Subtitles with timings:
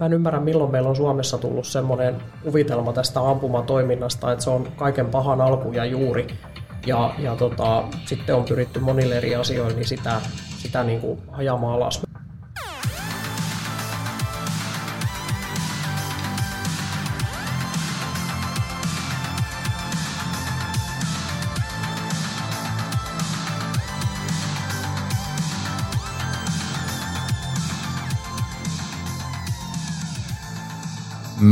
[0.00, 4.68] Mä en ymmärrä, milloin meillä on Suomessa tullut semmoinen kuvitelma tästä ampumatoiminnasta, että se on
[4.76, 6.26] kaiken pahan alku ja juuri.
[6.86, 10.20] Ja, ja tota, sitten on pyritty monille eri asioille niin sitä,
[10.58, 12.05] sitä niin kuin ajamaan alas.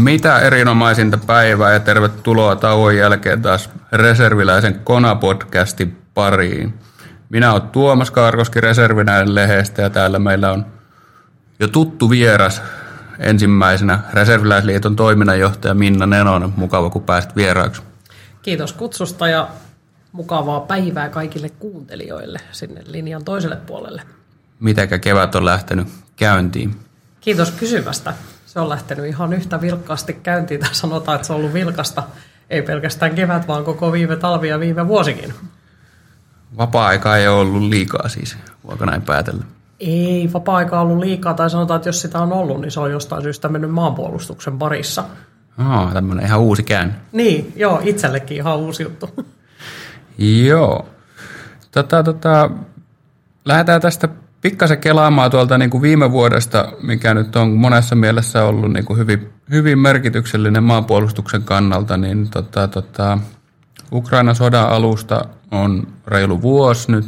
[0.05, 6.75] Mitä erinomaisinta päivää ja tervetuloa tauon jälkeen taas reserviläisen Kona-podcastin pariin.
[7.29, 10.67] Minä olen Tuomas Kaarkoski Reservinäinen lehestä ja täällä meillä on
[11.61, 12.63] jo tuttu vieras
[13.19, 16.53] ensimmäisenä Reserviläisliiton toiminnanjohtaja Minna Nenonen.
[16.57, 17.83] Mukava, kun pääsit vieraaksi.
[18.43, 19.49] Kiitos kutsusta ja
[20.13, 24.03] mukavaa päivää kaikille kuuntelijoille sinne linjan toiselle puolelle.
[24.61, 26.77] Mitenkä kevät on lähtenyt käyntiin?
[27.21, 28.15] Kiitos kysymästä
[28.55, 32.03] se on lähtenyt ihan yhtä vilkkaasti käyntiin, tai sanotaan, että se on ollut vilkasta,
[32.51, 35.35] ei pelkästään kevät, vaan koko viime talvi ja viime vuosikin.
[36.57, 39.45] Vapaa-aikaa ei ole ollut liikaa siis, voiko näin päätellä?
[39.81, 43.23] Ei vapaa-aikaa ollut liikaa, tai sanotaan, että jos sitä on ollut, niin se on jostain
[43.23, 45.05] syystä mennyt maanpuolustuksen parissa.
[45.59, 46.95] Oh, tämmöinen ihan uusi käänne.
[47.13, 49.27] Niin, joo, itsellekin ihan uusi juttu.
[50.47, 50.89] joo.
[51.71, 52.51] Tota, tota,
[53.45, 54.09] lähdetään tästä
[54.45, 58.99] pikkasen kelaamaan tuolta niin kuin viime vuodesta, mikä nyt on monessa mielessä ollut niin kuin
[58.99, 63.19] hyvin, hyvin merkityksellinen maanpuolustuksen kannalta, niin tota, tota,
[63.93, 67.07] Ukrainan sodan alusta on reilu vuosi nyt,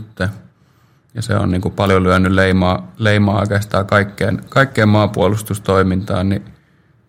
[1.15, 6.45] ja se on niin kuin paljon lyönyt leimaa, leimaa oikeastaan kaikkeen, kaikkeen maanpuolustustoimintaan, niin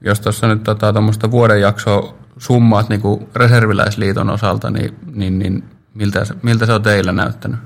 [0.02, 0.94] jos tuossa nyt tota,
[1.32, 7.12] vuoden jaksoa summaat niin kuin reserviläisliiton osalta, niin, niin, niin miltä, miltä se on teillä
[7.12, 7.60] näyttänyt?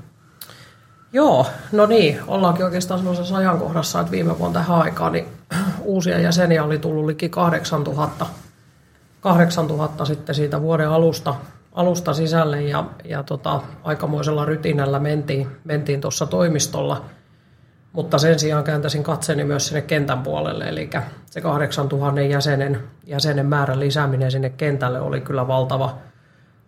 [1.12, 5.28] Joo, no niin, ollaankin oikeastaan sellaisessa ajankohdassa, että viime vuonna tähän aikaan niin
[5.82, 8.26] uusia jäseniä oli tullut liki 8000,
[9.20, 11.34] 8000 sitten siitä vuoden alusta,
[11.72, 17.04] alusta sisälle ja, ja tota, aikamoisella rytinällä mentiin, mentiin tuossa toimistolla.
[17.92, 20.90] Mutta sen sijaan kääntäisin katseeni myös sinne kentän puolelle, eli
[21.26, 25.98] se 8000 jäsenen, jäsenen määrän lisääminen sinne kentälle oli kyllä valtava,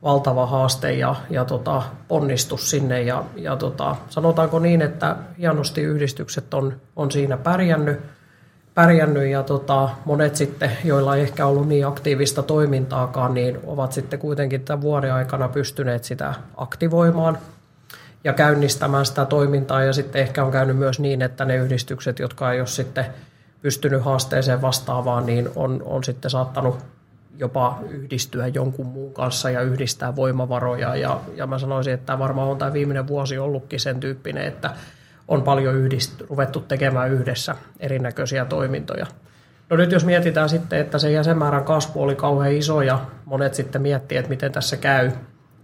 [0.04, 3.02] valtava haaste ja, ja tota, ponnistus sinne.
[3.02, 8.00] Ja, ja tota, sanotaanko niin, että hienosti yhdistykset on, on siinä pärjännyt,
[8.74, 14.18] pärjännyt ja tota, monet sitten, joilla ei ehkä ollut niin aktiivista toimintaakaan, niin ovat sitten
[14.18, 17.38] kuitenkin tämän vuoden aikana pystyneet sitä aktivoimaan
[18.24, 19.82] ja käynnistämään sitä toimintaa.
[19.82, 23.06] Ja sitten ehkä on käynyt myös niin, että ne yhdistykset, jotka ei ole sitten
[23.62, 26.78] pystynyt haasteeseen vastaavaan, niin on, on sitten saattanut
[27.38, 30.96] jopa yhdistyä jonkun muun kanssa ja yhdistää voimavaroja.
[30.96, 34.70] Ja, ja mä sanoisin, että varmaan on tämä viimeinen vuosi ollutkin sen tyyppinen, että
[35.28, 39.06] on paljon yhdist, ruvettu tekemään yhdessä erinäköisiä toimintoja.
[39.70, 43.82] No nyt jos mietitään sitten, että se jäsenmäärän kasvu oli kauhean iso ja monet sitten
[43.82, 45.10] miettii, että miten tässä käy,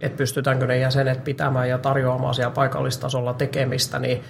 [0.01, 4.23] että pystytäänkö ne jäsenet pitämään ja tarjoamaan siellä paikallistasolla tekemistä, niin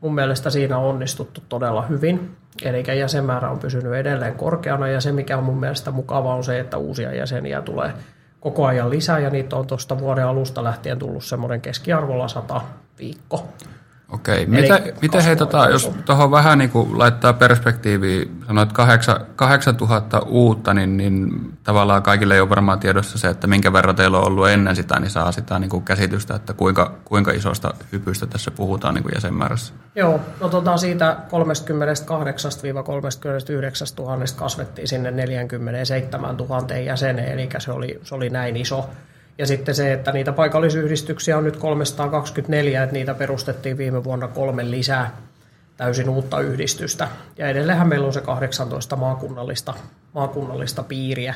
[0.00, 2.36] mun mielestä siinä on onnistuttu todella hyvin.
[2.62, 6.60] Eli jäsenmäärä on pysynyt edelleen korkeana ja se mikä on mun mielestä mukava on se,
[6.60, 7.92] että uusia jäseniä tulee
[8.40, 12.60] koko ajan lisää ja niitä on tuosta vuoden alusta lähtien tullut semmoinen keskiarvolla 100
[12.98, 13.48] viikko.
[14.12, 14.46] Okei.
[14.46, 18.70] Mitä, miten he, tota, jos tuohon vähän niin kuin laittaa perspektiiviin, sanoit
[19.36, 21.30] 8000 uutta, niin, niin
[21.64, 25.00] tavallaan kaikille ei ole varmaan tiedossa se, että minkä verran teillä on ollut ennen sitä,
[25.00, 29.14] niin saa sitä niin kuin käsitystä, että kuinka, kuinka isosta hypystä tässä puhutaan niin kuin
[29.14, 29.74] jäsenmäärässä.
[29.94, 31.16] Joo, no tota siitä
[34.00, 38.90] 38-39 000 kasvettiin sinne 47 000 jäseneen, eli se oli, se oli näin iso
[39.38, 44.70] ja sitten se, että niitä paikallisyhdistyksiä on nyt 324, että niitä perustettiin viime vuonna kolme
[44.70, 45.16] lisää
[45.76, 47.08] täysin uutta yhdistystä.
[47.38, 49.74] Ja edelleenhän meillä on se 18 maakunnallista,
[50.14, 51.34] maakunnallista piiriä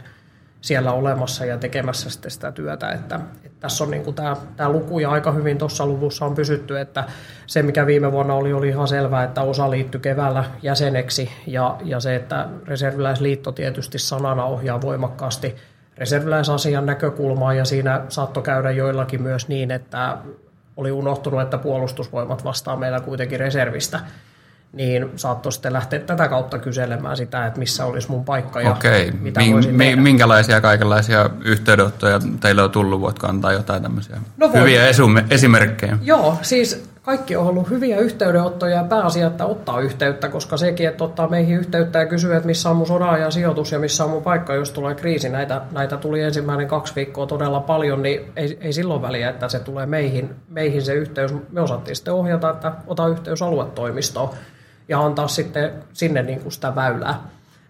[0.61, 2.91] siellä olemassa ja tekemässä sitten sitä työtä.
[2.91, 6.35] Että, että tässä on niin kuin tämä, tämä luku ja aika hyvin tuossa luvussa on
[6.35, 7.05] pysytty, että
[7.47, 12.01] se mikä viime vuonna oli, oli ihan selvää, että osa liittyi keväällä jäseneksi ja, ja
[12.01, 15.57] se, että reserviläisliitto tietysti sanana ohjaa voimakkaasti–
[16.01, 20.17] reserviläisasian näkökulmaa ja siinä saattoi käydä joillakin myös niin, että
[20.77, 24.01] oli unohtunut, että puolustusvoimat vastaa meillä kuitenkin reservistä
[24.73, 29.13] niin saattoi sitten lähteä tätä kautta kyselemään sitä, että missä olisi mun paikka ja Okei.
[29.21, 29.97] mitä Min, voisin tehdä.
[29.97, 33.01] Minkälaisia kaikenlaisia yhteydenottoja teille on tullut?
[33.01, 35.99] Voitko antaa jotain tämmöisiä no hyviä esume, esimerkkejä?
[36.03, 41.05] Joo, siis kaikki on ollut hyviä yhteydenottoja ja pääasia, että ottaa yhteyttä, koska sekin, että
[41.05, 42.87] ottaa meihin yhteyttä ja kysyy, että missä on mun
[43.21, 45.29] ja sijoitus ja missä on mun paikka, jos tulee kriisi.
[45.29, 49.59] Näitä, näitä tuli ensimmäinen kaksi viikkoa todella paljon, niin ei, ei silloin väliä, että se
[49.59, 51.35] tulee meihin, meihin se yhteys.
[51.53, 54.31] Me osattiin sitten ohjata, että ota yhteys aluetoimistoon
[54.89, 57.23] ja antaa sitten sinne niin kuin sitä väylää.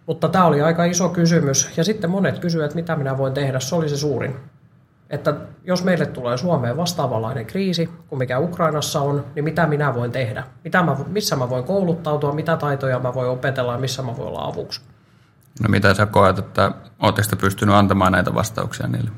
[0.06, 1.76] Mutta tämä oli aika iso kysymys.
[1.76, 3.60] Ja sitten monet kysyivät, että mitä minä voin tehdä.
[3.60, 4.36] Se oli se suurin.
[5.10, 5.34] Että
[5.64, 10.44] jos meille tulee Suomeen vastaavanlainen kriisi kuin mikä Ukrainassa on, niin mitä minä voin tehdä?
[10.64, 14.28] Mitä mä, missä mä voin kouluttautua, mitä taitoja mä voin opetella ja missä mä voin
[14.28, 14.80] olla avuksi?
[15.62, 16.72] No mitä sä koet, että
[17.02, 19.10] oletteko pystynyt antamaan näitä vastauksia niille?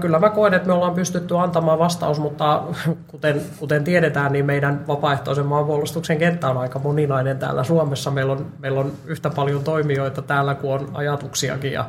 [0.00, 2.62] Kyllä mä koen, että me ollaan pystytty antamaan vastaus, mutta
[3.12, 8.10] kuten, kuten tiedetään, niin meidän vapaaehtoisen maanpuolustuksen kenttä on aika moninainen täällä Suomessa.
[8.10, 11.84] Meillä on, meillä on yhtä paljon toimijoita täällä kuin on ajatuksiakin ja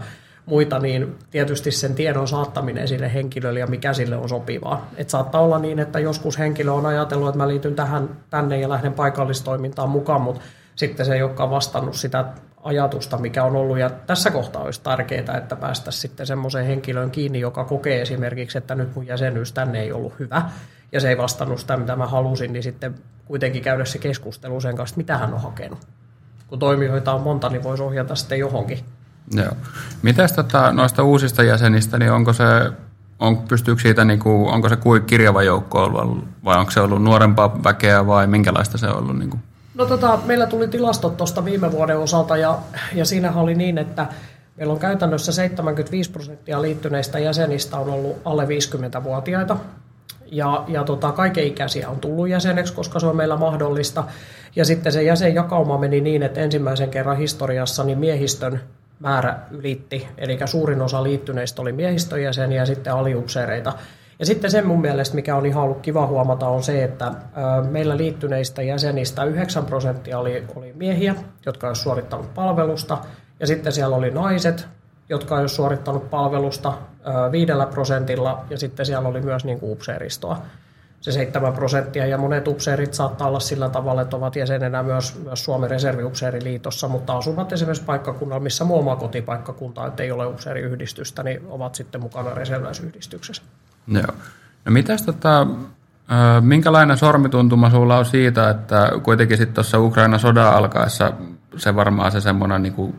[0.47, 4.89] muita, niin tietysti sen tiedon saattaminen sille henkilölle ja mikä sille on sopivaa.
[4.97, 8.69] Et saattaa olla niin, että joskus henkilö on ajatellut, että mä liityn tähän tänne ja
[8.69, 10.41] lähden paikallistoimintaan mukaan, mutta
[10.75, 12.25] sitten se ei olekaan vastannut sitä
[12.63, 13.79] ajatusta, mikä on ollut.
[13.79, 18.75] Ja tässä kohtaa olisi tärkeää, että päästä sitten semmoiseen henkilöön kiinni, joka kokee esimerkiksi, että
[18.75, 20.41] nyt mun jäsenyys tänne ei ollut hyvä,
[20.91, 22.95] ja se ei vastannut sitä, mitä mä halusin, niin sitten
[23.25, 25.79] kuitenkin käydä se keskustelu sen kanssa, mitä hän on hakenut.
[26.47, 28.79] Kun toimijoita on monta, niin voisi ohjata sitten johonkin.
[29.35, 29.51] Joo.
[30.01, 32.43] Mitäs tota, noista uusista jäsenistä, niin onko se,
[33.19, 37.03] on, pystyykö siitä, niin kuin, onko se kuin kirjava joukko ollut, vai onko se ollut
[37.03, 39.19] nuorempaa väkeä vai minkälaista se on ollut?
[39.19, 39.41] Niin kuin?
[39.75, 42.59] No tota, meillä tuli tilastot tuosta viime vuoden osalta ja,
[42.93, 44.07] ja siinähän oli niin, että
[44.57, 49.57] meillä on käytännössä 75 prosenttia liittyneistä jäsenistä on ollut alle 50-vuotiaita.
[50.31, 54.03] Ja, ja tota, kaikenikäisiä on tullut jäseneksi, koska se on meillä mahdollista.
[54.55, 58.61] Ja sitten se jäsenjakauma meni niin, että ensimmäisen kerran historiassa niin miehistön
[58.99, 63.73] määrä ylitti, eli suurin osa liittyneistä oli miehistöjäseniä ja sitten aliupseereita.
[64.19, 67.11] Ja sitten sen mun mielestä, mikä on ihan ollut kiva huomata, on se, että
[67.69, 71.15] meillä liittyneistä jäsenistä 9 prosenttia oli, oli miehiä,
[71.45, 72.97] jotka olisivat suorittanut palvelusta,
[73.39, 74.67] ja sitten siellä oli naiset,
[75.09, 76.73] jotka olisivat suorittanut palvelusta
[77.31, 80.41] viidellä prosentilla, ja sitten siellä oli myös niin kuin upseeristoa
[81.11, 85.43] se 7 prosenttia, ja monet upseerit saattaa olla sillä tavalla, että ovat jäsenenä myös, myös
[85.43, 91.41] Suomen reserviupseeriliitossa, mutta asuvat esimerkiksi paikkakunnalla, missä muu oma kotipaikkakunta, että ei ole upseeriyhdistystä, niin
[91.49, 93.41] ovat sitten mukana reserviläisyhdistyksessä.
[93.87, 94.13] Joo.
[94.65, 95.47] No mitäs tota,
[96.41, 101.13] minkälainen sormituntuma sulla on siitä, että kuitenkin sitten tuossa Ukraina sodan alkaessa
[101.57, 102.95] se varmaan se semmoinen niin kuin,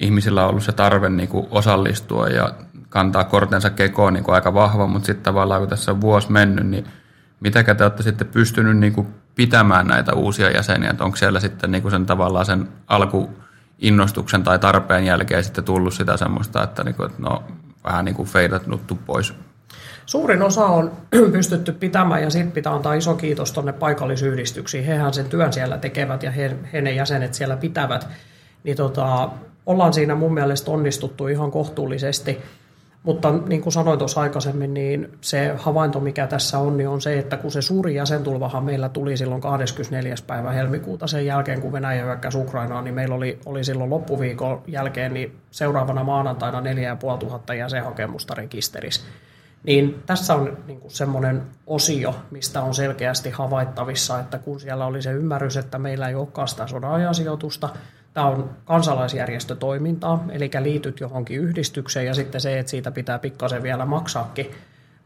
[0.00, 2.54] ihmisillä on ollut se tarve niin kuin osallistua ja
[2.88, 6.66] kantaa kortensa kekoon niin kuin aika vahva, mutta sitten tavallaan kun tässä on vuosi mennyt,
[6.66, 6.86] niin
[7.40, 11.70] Mitäkä te olette sitten pystynyt niin kuin pitämään näitä uusia jäseniä, että onko siellä sitten
[11.70, 16.94] niin kuin sen tavallaan sen alkuinnostuksen tai tarpeen jälkeen sitten tullut sitä semmoista, että, niin
[16.94, 17.44] kuin, että no,
[17.84, 19.34] vähän niin kuin feidatnuttu pois?
[20.06, 20.92] Suurin osa on
[21.32, 24.84] pystytty pitämään ja sitten pitää antaa iso kiitos tuonne paikallisyhdistyksiin.
[24.84, 28.08] Hehän sen työn siellä tekevät ja he, he ne jäsenet siellä pitävät.
[28.64, 29.30] Niin tota,
[29.66, 32.38] ollaan siinä mun mielestä onnistuttu ihan kohtuullisesti.
[33.02, 37.18] Mutta niin kuin sanoin tuossa aikaisemmin, niin se havainto, mikä tässä on, niin on se,
[37.18, 40.14] että kun se suuri jäsentulvahan meillä tuli silloin 24.
[40.26, 45.14] päivä helmikuuta sen jälkeen, kun Venäjä hyökkäsi Ukrainaan, niin meillä oli, oli silloin loppuviikon jälkeen
[45.14, 49.02] niin seuraavana maanantaina 4500 jäsenhakemusta rekisterissä.
[49.62, 55.02] Niin tässä on niin kuin semmoinen osio, mistä on selkeästi havaittavissa, että kun siellä oli
[55.02, 57.68] se ymmärrys, että meillä ei olekaan sitä sodan sijoitusta,
[58.18, 63.84] Tämä on kansalaisjärjestötoimintaa, eli liityt johonkin yhdistykseen ja sitten se, että siitä pitää pikkasen vielä
[63.84, 64.50] maksaakin,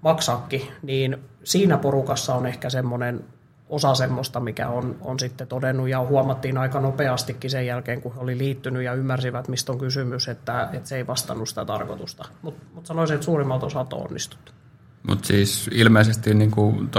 [0.01, 3.25] maksaakin niin siinä porukassa on ehkä semmoinen
[3.69, 8.21] osa semmoista, mikä on, on sitten todennut ja huomattiin aika nopeastikin sen jälkeen, kun he
[8.21, 12.29] oli liittynyt ja ymmärsivät, mistä on kysymys, että, että se ei vastannut sitä tarkoitusta.
[12.43, 14.53] Mutta mut sanoisin, että suurimmalta osalta on onnistuttu.
[15.09, 16.91] Mutta siis ilmeisesti niin kuin,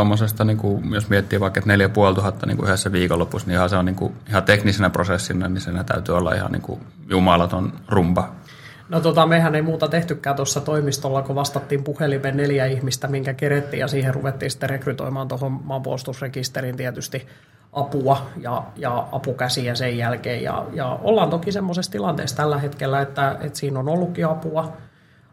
[0.46, 3.86] niin kuin, jos miettii vaikka, että 4500 niin kuin yhdessä viikonlopussa, niin ihan se on
[3.86, 8.32] niin kuin, ihan teknisenä prosessina, niin sen täytyy olla ihan niin kuin, jumalaton rumba.
[8.90, 13.80] No tota, mehän ei muuta tehtykään tuossa toimistolla, kun vastattiin puhelimeen neljä ihmistä, minkä kerettiin,
[13.80, 17.28] ja siihen ruvettiin sitten rekrytoimaan tuohon maanpuolustusrekisteriin tietysti
[17.74, 20.44] apua ja, ja apukäsiä sen jälkeen.
[20.44, 24.78] Ja, ja ollaan toki semmoisessa tilanteessa tällä hetkellä, että, että siinä on ollutkin apua,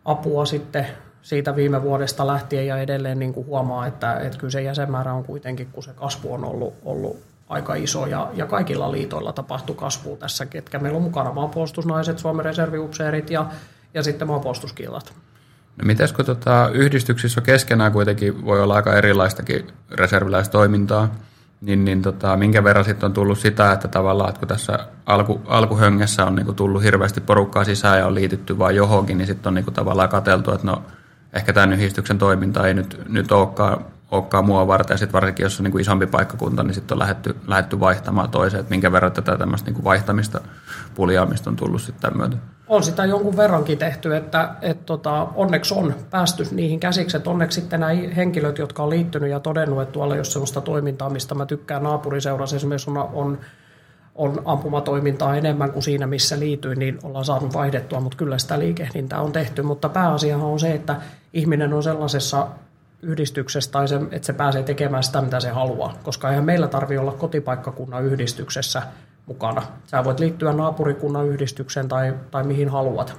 [0.05, 0.87] apua sitten
[1.23, 5.25] siitä viime vuodesta lähtien ja edelleen niin kuin huomaa, että, että kyllä se jäsenmäärä on
[5.25, 7.17] kuitenkin, kun se kasvu on ollut, ollut
[7.49, 12.45] aika iso ja, ja kaikilla liitoilla tapahtui kasvu tässä, ketkä meillä on mukana maanpuolustusnaiset, Suomen
[12.45, 13.47] reserviupseerit ja,
[13.95, 15.13] ja sitten maanpuolustuskillat.
[15.77, 21.15] No mites kun tota, yhdistyksissä keskenään kuitenkin voi olla aika erilaistakin reserviläistoimintaa,
[21.61, 25.41] niin, niin tota, minkä verran sitten on tullut sitä, että tavallaan, että kun tässä alku,
[25.47, 29.55] alkuhöngessä on niinku tullut hirveästi porukkaa sisään ja on liitytty vain johonkin, niin sitten on
[29.55, 30.83] niinku tavallaan katseltu, että no
[31.33, 34.95] ehkä tämän yhdistyksen toiminta ei nyt, nyt olekaan, olekaan mua varten.
[34.95, 38.31] Ja sitten varsinkin, jos on niin kuin isompi paikkakunta, niin sitten on lähdetty, lähdetty vaihtamaan
[38.31, 38.61] toiseen.
[38.61, 40.41] Että minkä verran tätä tämmöistä niin kuin vaihtamista,
[40.95, 42.37] puljaamista on tullut sitten tämän myötä?
[42.69, 47.61] On sitä jonkun verrankin tehty, että, että tota, onneksi on päästy niihin käsiksi, että onneksi
[47.61, 51.47] sitten nämä henkilöt, jotka on liittynyt ja todennut, että tuolla ole sellaista toimintaa, mista mä
[51.47, 53.39] tykkään naapuriseurassa esimerkiksi on, on
[54.15, 59.21] on ampumatoimintaa enemmän kuin siinä, missä liityin, niin ollaan saanut vaihdettua, mutta kyllä sitä liikehdintää
[59.21, 59.63] on tehty.
[59.63, 60.97] Mutta pääasiahan on se, että
[61.33, 62.47] ihminen on sellaisessa
[63.03, 65.95] yhdistyksessä tai se, että se pääsee tekemään sitä, mitä se haluaa.
[66.03, 68.83] Koska eihän meillä tarvi olla kotipaikkakunnan yhdistyksessä
[69.27, 69.63] mukana.
[69.87, 73.17] Sä voit liittyä naapurikunnan yhdistykseen tai, tai mihin haluat.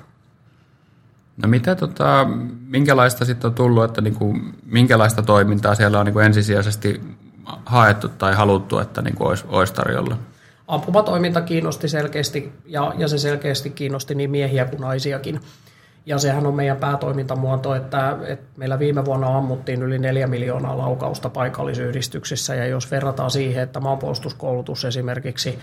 [1.38, 2.28] No mitä, tota,
[2.68, 7.02] minkälaista sitten on tullut, että niinku, minkälaista toimintaa siellä on niinku ensisijaisesti
[7.66, 10.18] haettu tai haluttu, että niinku olisi, olisi tarjolla?
[10.68, 15.40] Ampumatoiminta kiinnosti selkeästi ja, ja se selkeästi kiinnosti niin miehiä kuin naisiakin.
[16.06, 21.30] Ja sehän on meidän päätoimintamuoto, että, että meillä viime vuonna ammuttiin yli 4 miljoonaa laukausta
[21.30, 22.56] paikallisyhdistyksissä.
[22.56, 25.60] Ja jos verrataan siihen, että maanpuolustuskoulutus esimerkiksi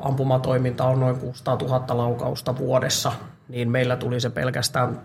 [0.00, 3.12] ampumatoiminta on noin 600 000 laukausta vuodessa,
[3.48, 5.00] niin meillä tuli se pelkästään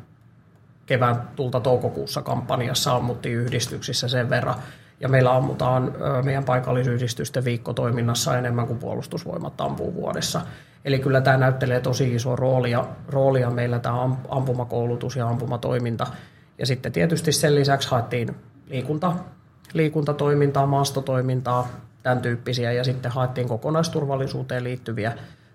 [0.86, 4.56] kevään tulta toukokuussa kampanjassa ammuttiin yhdistyksissä sen verran.
[5.02, 5.94] Ja meillä ammutaan
[6.24, 10.42] meidän paikallisyhdistysten viikkotoiminnassa enemmän kuin puolustusvoimat ampuu vuodessa.
[10.86, 16.08] Eli kyllä tämä näyttelee tosi iso roolia, roolia meillä tämä ampumakoulutus ja ampumatoiminta.
[16.58, 18.36] Ja sitten tietysti sen lisäksi haettiin
[18.70, 19.14] liikunta,
[19.74, 21.68] liikuntatoimintaa, maastotoimintaa,
[22.04, 22.72] tämän tyyppisiä.
[22.72, 25.14] Ja sitten haettiin kokonaisturvallisuuteen liittyviä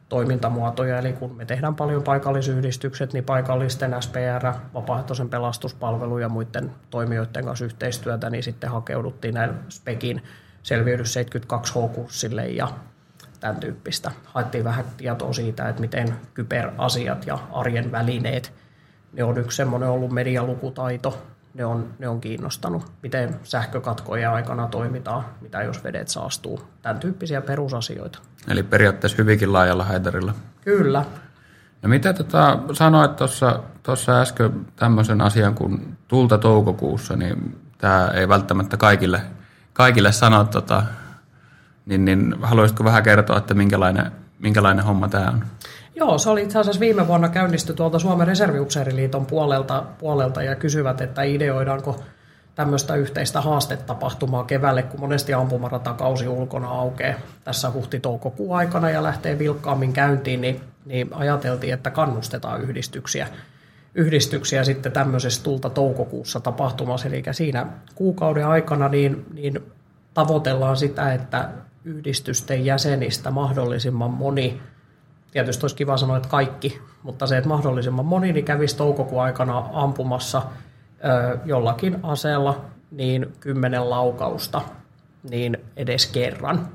[0.09, 0.99] toimintamuotoja.
[0.99, 7.65] Eli kun me tehdään paljon paikallisyhdistykset, niin paikallisten SPR, vapaaehtoisen pelastuspalvelu ja muiden toimijoiden kanssa
[7.65, 10.23] yhteistyötä, niin sitten hakeuduttiin näin SPEKin
[10.63, 12.69] selviydys 72H-kurssille ja
[13.41, 14.11] tämän tyyppistä.
[14.25, 18.53] Haettiin vähän tietoa siitä, että miten kyberasiat ja arjen välineet,
[19.13, 21.23] ne on yksi semmoinen ollut medialukutaito,
[21.57, 22.93] ne on, ne on kiinnostanut.
[23.03, 28.19] Miten sähkökatkojen aikana toimitaan, mitä jos vedet saastuu, tämän tyyppisiä perusasioita.
[28.49, 30.35] Eli periaatteessa hyvinkin laajalla haitarilla.
[30.65, 31.05] Kyllä.
[31.83, 33.17] No mitä tota, sanoit
[33.83, 39.23] tuossa äsken tämmöisen asian kuin tulta toukokuussa, niin tämä ei välttämättä kaikille,
[39.73, 40.83] kaikille sano, tota,
[41.87, 45.45] niin, niin haluaisitko vähän kertoa, että minkälainen, minkälainen homma tämä on?
[45.97, 51.01] Joo, se oli itse asiassa viime vuonna käynnisty tuolta Suomen reserviupseeriliiton puolelta, puolelta ja kysyvät,
[51.01, 52.01] että ideoidaanko
[52.55, 59.93] tämmöistä yhteistä haastetapahtumaa keväälle, kun monesti ampumaраtakausi ulkona aukeaa tässä huhti-toukokuun aikana ja lähtee vilkkaammin
[59.93, 63.29] käyntiin, niin, niin ajateltiin, että kannustetaan yhdistyksiä,
[63.95, 67.09] yhdistyksiä sitten tämmöisessä tulta toukokuussa tapahtumassa.
[67.09, 69.63] Eli siinä kuukauden aikana niin, niin
[70.15, 71.49] tavoitellaan sitä, että
[71.85, 74.61] yhdistysten jäsenistä mahdollisimman moni,
[75.31, 79.65] tietysti olisi kiva sanoa, että kaikki, mutta se, että mahdollisimman moni niin kävisi toukokuun aikana
[79.73, 80.43] ampumassa
[81.05, 84.61] ö, jollakin aseella niin kymmenen laukausta
[85.31, 86.69] niin edes kerran.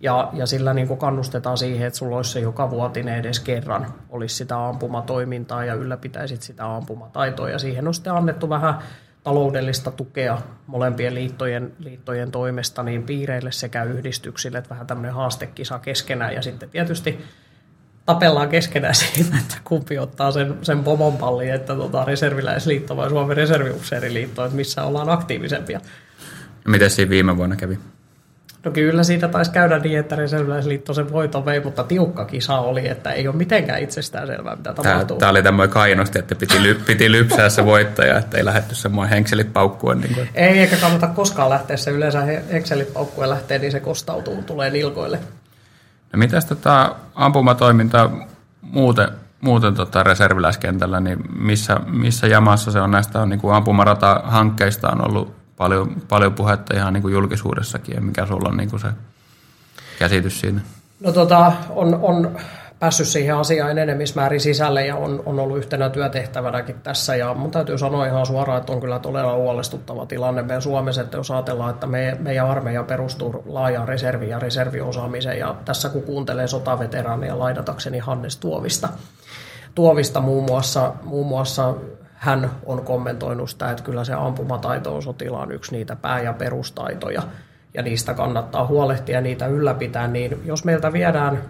[0.00, 4.36] Ja, ja sillä niin kannustetaan siihen, että sulla olisi se joka vuotinen edes kerran olisi
[4.36, 7.50] sitä ampumatoimintaa ja ylläpitäisit sitä ampumataitoa.
[7.50, 8.74] Ja siihen on sitten annettu vähän
[9.24, 16.34] taloudellista tukea molempien liittojen, liittojen toimesta niin piireille sekä yhdistyksille, että vähän tämmöinen haastekisa keskenään
[16.34, 17.24] ja sitten tietysti
[18.06, 23.36] tapellaan keskenään siitä, että kumpi ottaa sen, sen pomon pallin, että tota, reserviläisliitto vai Suomen
[23.36, 25.80] reserviupseeriliitto, että missä ollaan aktiivisempia.
[26.68, 27.78] Miten siinä viime vuonna kävi?
[28.64, 32.88] No kyllä siitä taisi käydä niin, että reserviläisliitto sen voiton vei, mutta tiukka kisa oli,
[32.88, 35.18] että ei ole mitenkään itsestäänselvää, mitä tapahtuu.
[35.18, 39.10] Tämä oli tämmöinen kainosti, että piti, ly, piti lypsää se voittaja, että ei lähdetty semmoinen
[39.14, 40.00] henkselit paukkuen.
[40.00, 40.28] Niin kuin.
[40.34, 42.20] Ei, eikä kannata koskaan lähteä se yleensä
[42.52, 45.18] henkselit paukkuen lähtee, niin se kostautuu, tulee nilkoille.
[46.12, 48.10] No mitäs tota ampumatoiminta
[48.62, 49.08] muuten,
[49.40, 55.08] muuten tota reserviläiskentällä, niin missä, missä jamassa se on näistä on, niin kuin ampumarata-hankkeista on
[55.08, 58.88] ollut paljon, paljon puhetta ihan niin kuin julkisuudessakin, ja mikä sulla on niin kuin se
[59.98, 60.60] käsitys siinä?
[61.00, 62.36] No tota, on, on
[62.82, 67.16] päässyt siihen asiaan enemmismäärin sisälle ja on, on ollut yhtenä työtehtävänäkin tässä.
[67.16, 71.16] Ja mun täytyy sanoa ihan suoraan, että on kyllä todella huolestuttava tilanne meidän Suomessa, että
[71.16, 75.38] jos ajatellaan, että me, meidän armeija perustuu laajaan reserviin ja reserviosaamiseen.
[75.38, 78.88] Ja tässä kun kuuntelee sotaveteraania lainatakseni Hannes Tuovista,
[79.74, 81.74] Tuovista muun muassa, muun muassa
[82.14, 87.22] hän on kommentoinut sitä, että kyllä se ampumataito on sotilaan yksi niitä pää- ja perustaitoja,
[87.74, 91.42] ja niistä kannattaa huolehtia ja niitä ylläpitää, niin jos meiltä viedään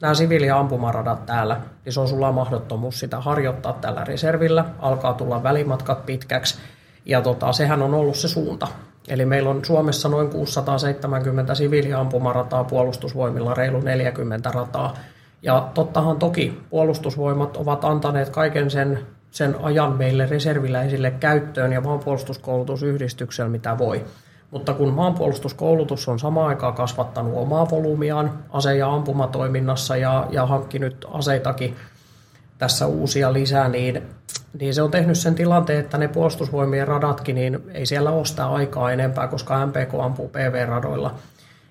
[0.00, 5.42] nämä siviili- ampumaradat täällä, niin se on sulla mahdottomuus sitä harjoittaa tällä reservillä, alkaa tulla
[5.42, 6.58] välimatkat pitkäksi,
[7.06, 8.68] ja tota, sehän on ollut se suunta.
[9.08, 14.96] Eli meillä on Suomessa noin 670 siviiliampumarataa, puolustusvoimilla reilu 40 rataa,
[15.42, 18.98] ja tottahan toki puolustusvoimat ovat antaneet kaiken sen
[19.30, 24.04] sen ajan meille reserviläisille käyttöön ja maanpuolustuskoulutusyhdistyksellä mitä voi.
[24.50, 31.06] Mutta kun maanpuolustuskoulutus on samaan aikaan kasvattanut omaa volyymiaan ase- ja ampumatoiminnassa ja, ja hankkinut
[31.12, 31.76] aseitakin
[32.58, 34.02] tässä uusia lisää, niin,
[34.60, 38.46] niin se on tehnyt sen tilanteen, että ne puolustusvoimien radatkin, niin ei siellä ole sitä
[38.46, 41.14] aikaa enempää, koska MPK ampuu PV-radoilla.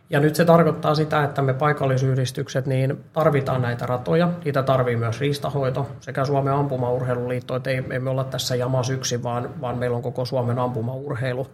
[0.10, 4.30] Ja nyt se tarkoittaa sitä, että me paikallisyhdistykset niin tarvitaan näitä ratoja.
[4.46, 9.62] Niitä tarvii myös riistahoito sekä Suomen ampumaurheiluliitto, että ei, me olla tässä jamas yksi, vaan,
[9.62, 11.48] vaan meillä on koko Suomen ampumaurheilu,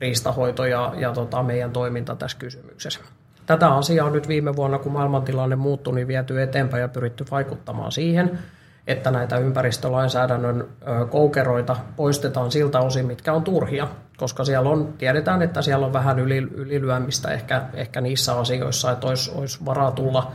[0.00, 3.00] riistahoito ja, ja tota, meidän toiminta tässä kysymyksessä.
[3.46, 7.92] Tätä asiaa on nyt viime vuonna, kun maailmantilanne muuttui, niin viety eteenpäin ja pyritty vaikuttamaan
[7.92, 8.38] siihen,
[8.86, 10.68] että näitä ympäristölainsäädännön
[11.10, 16.18] koukeroita poistetaan siltä osin, mitkä on turhia, koska siellä on, tiedetään, että siellä on vähän
[16.18, 20.32] yli, ylilyömistä ehkä, ehkä niissä asioissa, että olisi, olisi varaa tulla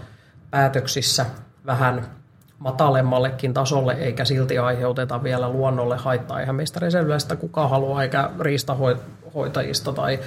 [0.51, 1.25] päätöksissä
[1.65, 2.05] vähän
[2.60, 6.39] matalemmallekin tasolle, eikä silti aiheuteta vielä luonnolle haittaa.
[6.39, 8.29] Eihän meistä reserviläistä kukaan halua, eikä
[9.35, 10.19] riistahoitajista tai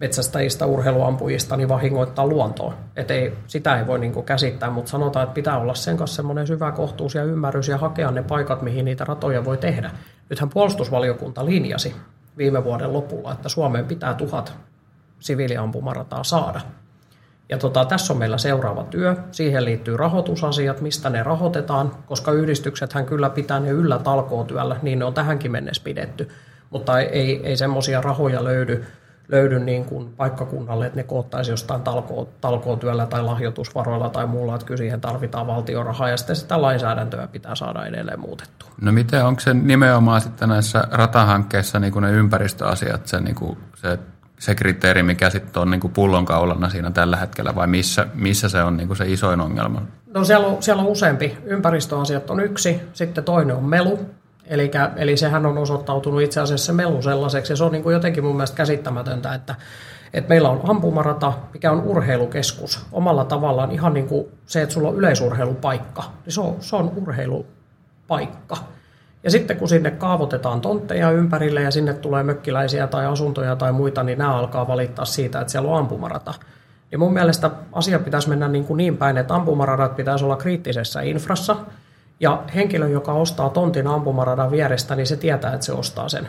[0.00, 2.74] metsästäjistä, urheiluampujista, niin vahingoittaa luontoa.
[2.96, 6.46] Et ei, sitä ei voi niin käsittää, mutta sanotaan, että pitää olla sen kanssa semmoinen
[6.46, 9.90] syvä kohtuus ja ymmärrys ja hakea ne paikat, mihin niitä ratoja voi tehdä.
[10.30, 11.96] Nythän puolustusvaliokunta linjasi
[12.38, 14.56] viime vuoden lopulla, että Suomeen pitää tuhat
[15.20, 16.60] siviiliampumarataa saada.
[17.48, 19.16] Ja tota, tässä on meillä seuraava työ.
[19.30, 25.04] Siihen liittyy rahoitusasiat, mistä ne rahoitetaan, koska yhdistyksethän kyllä pitää ne yllä talkootyöllä, niin ne
[25.04, 26.28] on tähänkin mennessä pidetty.
[26.70, 28.84] Mutta ei, ei semmoisia rahoja löydy
[29.28, 34.66] löydy niin kuin paikkakunnalle, että ne koottaisi jostain talko, talkootyöllä tai lahjoitusvaroilla tai muulla, että
[34.66, 38.70] kyllä siihen tarvitaan valtion rahaa ja sitten sitä lainsäädäntöä pitää saada edelleen muutettua.
[38.80, 43.58] No miten, onko se nimenomaan sitten näissä ratahankkeissa niin kuin ne ympäristöasiat, se, niin kuin
[43.76, 43.98] se,
[44.38, 48.62] se kriteeri, mikä sitten on niin kuin pullonkaulana siinä tällä hetkellä vai missä, missä se
[48.62, 49.82] on niin kuin se isoin ongelma?
[50.14, 51.38] No siellä on, siellä on useampi.
[51.44, 53.98] Ympäristöasiat on yksi, sitten toinen on melu,
[54.48, 58.24] Eli, eli sehän on osoittautunut itse asiassa melu sellaiseksi, ja se on niin kuin jotenkin
[58.24, 59.54] mun mielestä käsittämätöntä, että,
[60.12, 64.88] että meillä on ampumarata, mikä on urheilukeskus, omalla tavallaan ihan niin kuin se, että sulla
[64.88, 68.56] on yleisurheilupaikka, niin se on, se on urheilupaikka.
[69.22, 74.02] Ja sitten kun sinne kaavoitetaan tontteja ympärille ja sinne tulee mökkiläisiä tai asuntoja tai muita,
[74.02, 76.34] niin nämä alkaa valittaa siitä, että siellä on ampumarata.
[76.92, 81.00] Ja mun mielestä asia pitäisi mennä niin, kuin niin päin, että ampumaradat pitäisi olla kriittisessä
[81.00, 81.56] infrassa–
[82.20, 86.28] ja henkilö, joka ostaa tontin ampumaradan vierestä, niin se tietää, että se ostaa sen.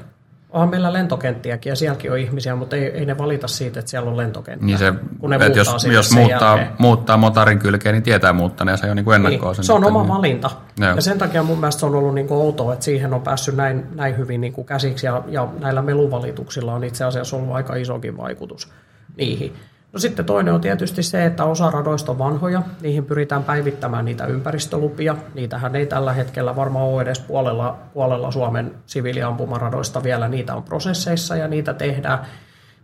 [0.49, 4.11] Onhan meillä lentokenttiäkin ja sielläkin on ihmisiä, mutta ei, ei ne valita siitä, että siellä
[4.11, 4.65] on lentokenttä.
[4.65, 8.93] Niin se, kun ne että jos, jos muuttaa, muuttaa motarin kylkeen, niin tietää muuttaneensa jo
[8.93, 10.07] niin kuin ennakkoon niin, Se on oma niin.
[10.07, 10.51] valinta.
[10.79, 10.95] Joo.
[10.95, 13.55] Ja sen takia mun mielestä se on ollut niin kuin outoa, että siihen on päässyt
[13.55, 15.05] näin, näin hyvin niin kuin käsiksi.
[15.05, 18.71] Ja, ja näillä meluvalituksilla on itse asiassa ollut aika isokin vaikutus
[19.17, 19.53] niihin.
[19.93, 24.25] No sitten toinen on tietysti se, että osa radoista on vanhoja, niihin pyritään päivittämään niitä
[24.25, 25.15] ympäristölupia.
[25.33, 31.35] Niitähän ei tällä hetkellä varmaan ole edes puolella, puolella Suomen siviiliampumaradoista vielä, niitä on prosesseissa
[31.35, 32.19] ja niitä tehdään.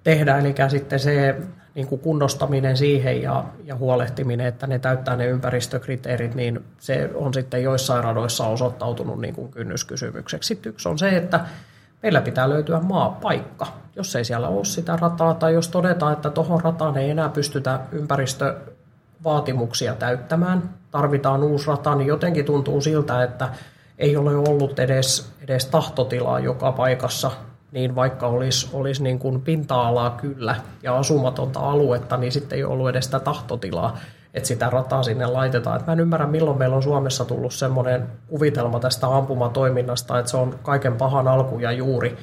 [0.03, 0.45] tehdään.
[0.45, 1.35] Eli sitten se
[1.75, 7.33] niin kuin kunnostaminen siihen ja, ja huolehtiminen, että ne täyttää ne ympäristökriteerit, niin se on
[7.33, 10.47] sitten joissain radoissa osoittautunut niin kuin kynnyskysymykseksi.
[10.47, 11.39] Sitten yksi on se, että
[12.05, 13.67] meillä pitää löytyä maapaikka.
[13.95, 17.79] Jos ei siellä ole sitä rataa tai jos todetaan, että tuohon rataan ei enää pystytä
[17.91, 23.49] ympäristövaatimuksia täyttämään, tarvitaan uusi rata, niin jotenkin tuntuu siltä, että
[23.97, 27.31] ei ole ollut edes, edes tahtotilaa joka paikassa,
[27.71, 32.89] niin vaikka olisi, olisi niin kuin pinta-alaa kyllä ja asumatonta aluetta, niin sitten ei ollut
[32.89, 33.97] edes sitä tahtotilaa
[34.35, 35.79] että sitä rataa sinne laitetaan.
[35.79, 40.37] Et mä en ymmärrä, milloin meillä on Suomessa tullut semmoinen kuvitelma tästä ampumatoiminnasta, että se
[40.37, 42.17] on kaiken pahan alku ja juuri.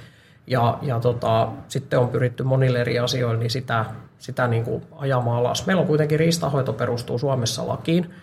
[0.47, 3.85] Ja, ja tota, sitten on pyritty monille eri asioille niin sitä,
[4.19, 5.67] sitä niin kuin ajamaan alas.
[5.67, 8.15] Meillä on kuitenkin riistahoito perustuu Suomessa lakiin.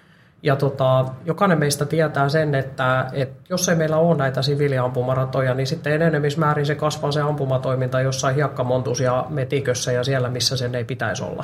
[0.43, 5.67] Ja tota, jokainen meistä tietää sen, että, että jos ei meillä ole näitä siviiliampumaratoja, niin
[5.67, 10.83] sitten enenemismäärin se kasvaa se ampumatoiminta jossain hiekkamontus ja metikössä ja siellä, missä sen ei
[10.83, 11.43] pitäisi olla.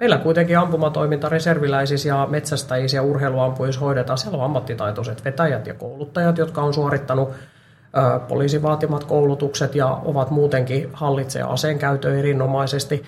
[0.00, 4.18] Meillä kuitenkin ampumatoiminta reserviläisissä ja metsästäjissä ja urheiluampujissa hoidetaan.
[4.18, 7.30] Siellä on ammattitaitoiset vetäjät ja kouluttajat, jotka on suorittanut
[8.28, 13.02] poliisin vaatimat koulutukset ja ovat muutenkin hallitsee aseen käytön erinomaisesti.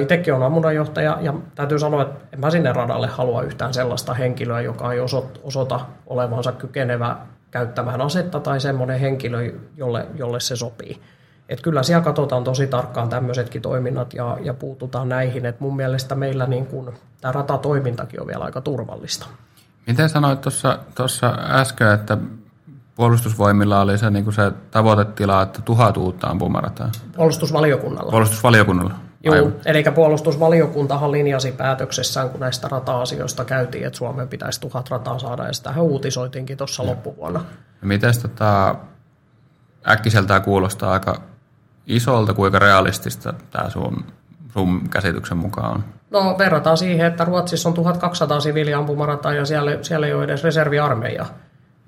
[0.00, 4.60] Itsekin on ammunnanjohtaja ja täytyy sanoa, että en mä sinne radalle halua yhtään sellaista henkilöä,
[4.60, 5.00] joka ei
[5.42, 7.16] osoita olevansa kykenevä
[7.50, 11.00] käyttämään asetta tai semmoinen henkilö, jolle, jolle se sopii.
[11.48, 15.46] Et kyllä siellä katsotaan tosi tarkkaan tämmöisetkin toiminnat ja, ja puututaan näihin.
[15.46, 19.26] Et mun mielestä meillä niin kun, tämä ratatoimintakin on vielä aika turvallista.
[19.86, 20.40] Miten sanoit
[20.94, 22.18] tuossa äsken, että
[22.96, 26.90] puolustusvoimilla oli se, niin se tavoitetila, että tuhat uutta ampumarataa?
[27.16, 28.10] Puolustusvaliokunnalla.
[28.10, 28.94] Puolustusvaliokunnalla.
[29.24, 35.46] Joo, eli puolustusvaliokuntahan linjasi päätöksessään, kun näistä rata-asioista käytiin, että Suomeen pitäisi tuhat rataa saada,
[35.46, 37.44] ja sitä uutisoitinkin tuossa loppuvuonna.
[37.82, 38.74] Miten tota,
[39.88, 41.20] äkkiseltään kuulostaa aika
[41.86, 44.04] isolta, kuinka realistista tämä sun,
[44.52, 45.84] sun käsityksen mukaan on?
[46.10, 51.26] No verrataan siihen, että Ruotsissa on 1200 siviiliampumarataa ja siellä, siellä ei ole edes reserviarmeija.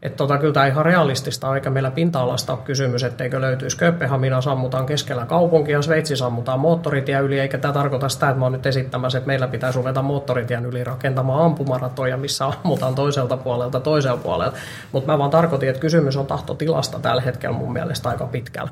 [0.02, 4.86] Että tota, kyllä tämä ihan realistista, eikä meillä pinta-alasta ole kysymys, etteikö löytyisi Kööpenhamina sammutaan
[4.86, 9.18] keskellä kaupunkia, Sveitsi sammutaan moottoritie yli, eikä tämä tarkoita sitä, että mä oon nyt esittämässä,
[9.18, 14.52] että meillä pitäisi ruveta moottoritien yli rakentamaan ampumaratoja, missä ammutaan toiselta puolelta toisella puolella.
[14.92, 18.70] Mutta mä vaan tarkoitin, että kysymys on tahtotilasta tällä hetkellä mun mielestä aika pitkällä.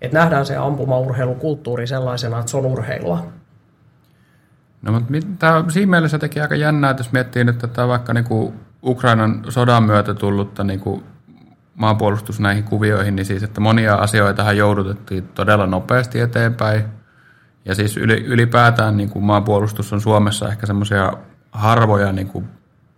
[0.00, 3.26] Että nähdään se ampumaurheilukulttuuri sellaisena, että se on urheilua.
[4.82, 8.24] No, mutta tämä siinä mielessä teki aika jännää, että jos miettii nyt tätä vaikka niin
[8.24, 11.04] kuin Ukrainan sodan myötä tullutta niin kuin
[11.74, 16.84] maanpuolustus näihin kuvioihin, niin siis, että monia asioita joudutettiin todella nopeasti eteenpäin.
[17.64, 21.12] Ja siis ylipäätään niin kuin maanpuolustus on Suomessa ehkä semmoisia
[21.52, 22.48] harvoja niin kuin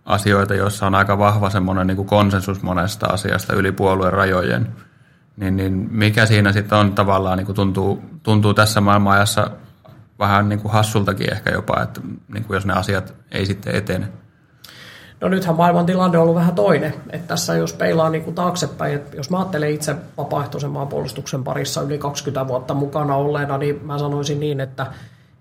[0.05, 4.67] asioita, joissa on aika vahva semmoinen niin kuin konsensus monesta asiasta yli puolueen rajojen.
[5.37, 9.51] Niin, niin mikä siinä sitten on tavallaan, niin kuin tuntuu, tuntuu tässä maailmanajassa
[10.19, 12.01] vähän niin kuin hassultakin ehkä jopa, että
[12.33, 14.07] niin kuin jos ne asiat ei sitten etene.
[15.21, 16.93] No nythän maailman tilanne on ollut vähän toinen.
[17.09, 21.81] Että tässä jos peilaa niin kuin taaksepäin, että jos mä ajattelen itse vapaaehtoisen maanpuolustuksen parissa
[21.81, 24.87] yli 20 vuotta mukana olleena, niin mä sanoisin niin, että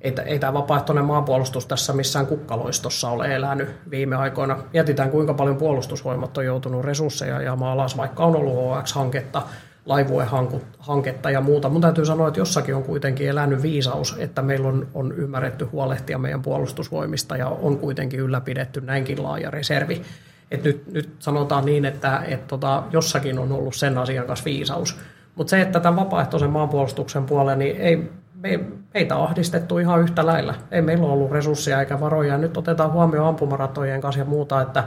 [0.01, 4.59] ei, ei tämä vapaaehtoinen maanpuolustus tässä missään kukkaloistossa ole elänyt viime aikoina.
[4.73, 9.43] Mietitään, kuinka paljon puolustusvoimat on joutunut resursseja ja alas, vaikka on ollut OX-hanketta,
[9.87, 11.69] laivuehanketta ja muuta.
[11.69, 16.19] Mun täytyy sanoa, että jossakin on kuitenkin elänyt viisaus, että meillä on, on ymmärretty huolehtia
[16.19, 20.03] meidän puolustusvoimista ja on kuitenkin ylläpidetty näinkin laaja reservi.
[20.51, 24.99] Et nyt, nyt sanotaan niin, että et tota, jossakin on ollut sen asian kanssa viisaus.
[25.35, 28.61] Mutta se, että tämän vapaaehtoisen maanpuolustuksen puolella, niin ei, me,
[28.97, 30.55] meitä ahdistettu ihan yhtä lailla.
[30.71, 32.39] Ei meillä ollut resursseja eikä varoja.
[32.39, 34.85] Nyt otetaan huomioon ampumaratojen kanssa ja muuta, että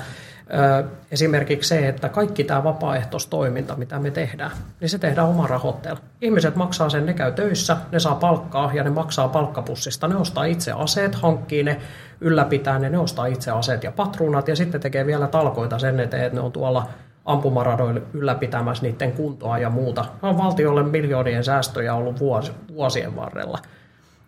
[1.11, 5.99] esimerkiksi se, että kaikki tämä vapaaehtoistoiminta, mitä me tehdään, niin se tehdään oma rahoitteella.
[6.21, 10.07] Ihmiset maksaa sen, ne käy töissä, ne saa palkkaa ja ne maksaa palkkapussista.
[10.07, 11.77] Ne ostaa itse aseet, hankkii ne,
[12.21, 16.23] ylläpitää ne, ne ostaa itse aseet ja patruunat ja sitten tekee vielä talkoita sen eteen,
[16.23, 16.87] että ne on tuolla
[17.25, 20.05] ampumaradoilla ylläpitämässä niiden kuntoa ja muuta.
[20.21, 23.59] Ne on valtiolle miljoonien säästöjä ollut vuos, vuosien varrella.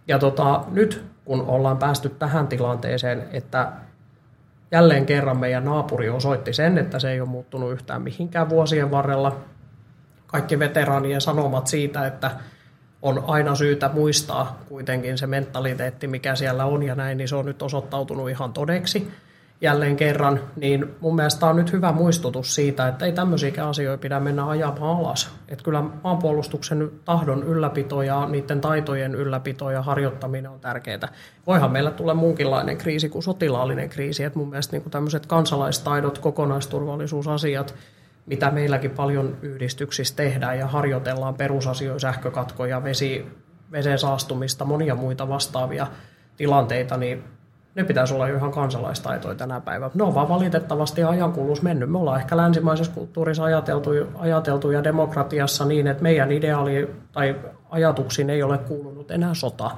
[0.07, 3.71] Ja tota, nyt kun ollaan päästy tähän tilanteeseen, että
[4.71, 9.37] jälleen kerran meidän naapuri osoitti sen, että se ei ole muuttunut yhtään mihinkään vuosien varrella.
[10.27, 12.31] Kaikki veteraanien sanomat siitä, että
[13.01, 17.45] on aina syytä muistaa kuitenkin se mentaliteetti, mikä siellä on ja näin, niin se on
[17.45, 19.11] nyt osoittautunut ihan todeksi
[19.61, 24.19] jälleen kerran, niin mun mielestä on nyt hyvä muistutus siitä, että ei tämmöisiä asioita pidä
[24.19, 25.29] mennä ajamaan alas.
[25.47, 31.07] Että kyllä maanpuolustuksen tahdon ylläpito ja niiden taitojen ylläpito ja harjoittaminen on tärkeää.
[31.47, 34.23] Voihan meillä tulla muunkinlainen kriisi kuin sotilaallinen kriisi.
[34.23, 37.75] Että mun mielestä niin tämmöiset kansalaistaidot, kokonaisturvallisuusasiat,
[38.25, 43.25] mitä meilläkin paljon yhdistyksissä tehdään ja harjoitellaan perusasioita, sähkökatkoja, vesi,
[43.71, 45.87] veden saastumista, monia muita vastaavia
[46.37, 47.23] tilanteita, niin
[47.75, 49.91] ne pitäisi olla ihan kansalaistaitoja tänä päivänä.
[49.93, 51.89] Ne on vaan valitettavasti ajankuluus mennyt.
[51.89, 57.35] Me ollaan ehkä länsimaisessa kulttuurissa ajateltu, ajateltu ja demokratiassa niin, että meidän ideaali tai
[57.69, 59.71] ajatuksiin ei ole kuulunut enää sota.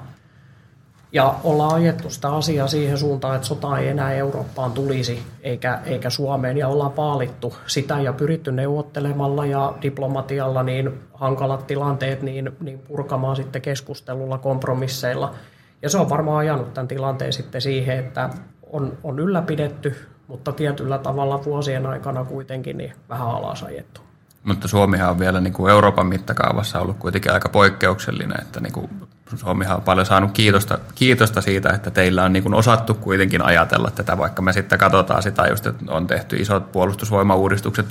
[1.11, 6.09] Ja ollaan ajettu sitä asiaa siihen suuntaan, että sota ei enää Eurooppaan tulisi eikä, eikä
[6.09, 6.57] Suomeen.
[6.57, 13.35] Ja ollaan paalittu sitä ja pyritty neuvottelemalla ja diplomatialla niin hankalat tilanteet niin, niin purkamaan
[13.35, 15.33] sitten keskustelulla, kompromisseilla–
[15.83, 18.29] ja se on varmaan ajanut tämän tilanteen sitten siihen, että
[18.71, 19.95] on, on ylläpidetty,
[20.27, 24.01] mutta tietyllä tavalla vuosien aikana kuitenkin niin vähän alas ajettu.
[24.43, 28.89] Mutta Suomihan on vielä niin kuin Euroopan mittakaavassa ollut kuitenkin aika poikkeuksellinen, että niin kuin
[29.35, 33.91] Suomihan on paljon saanut kiitosta, kiitosta siitä, että teillä on niin kuin osattu kuitenkin ajatella
[33.91, 37.85] tätä, vaikka me sitten katsotaan sitä just, että on tehty isot puolustusvoimauudistukset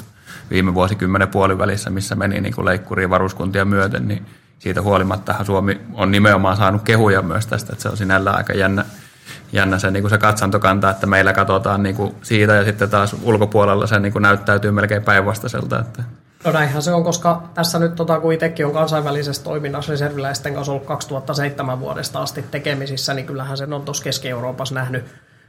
[0.50, 4.26] viime vuosikymmenen puolivälissä, missä meni niin kuin leikkuriin varuskuntia myöten, niin
[4.62, 8.85] siitä huolimatta Suomi on nimenomaan saanut kehuja myös tästä, että se on sinällään aika jännä,
[9.53, 13.16] jännä se, niin kuin se katsantokanta, että meillä katsotaan niin kuin siitä ja sitten taas
[13.22, 15.79] ulkopuolella se niin kuin näyttäytyy melkein päinvastaiselta.
[15.79, 16.03] Että.
[16.44, 20.72] No näinhän se on, koska tässä nyt tota, kun itsekin on kansainvälisessä toiminnassa reserviläisten kanssa
[20.72, 25.05] ollut 2007 vuodesta asti tekemisissä, niin kyllähän sen on tuossa Keski-Euroopassa nähnyt,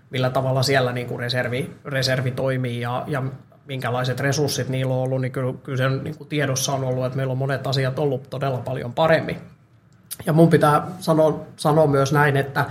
[0.10, 3.24] millä tavalla siellä niin kuin reservi, reservi toimii ja, ja
[3.68, 7.18] minkälaiset resurssit niillä on ollut, niin kyllä, kyllä sen niin kuin tiedossa on ollut, että
[7.18, 9.38] meillä on monet asiat ollut todella paljon paremmin.
[10.26, 12.66] Ja mun pitää sanoa, sanoa myös näin, että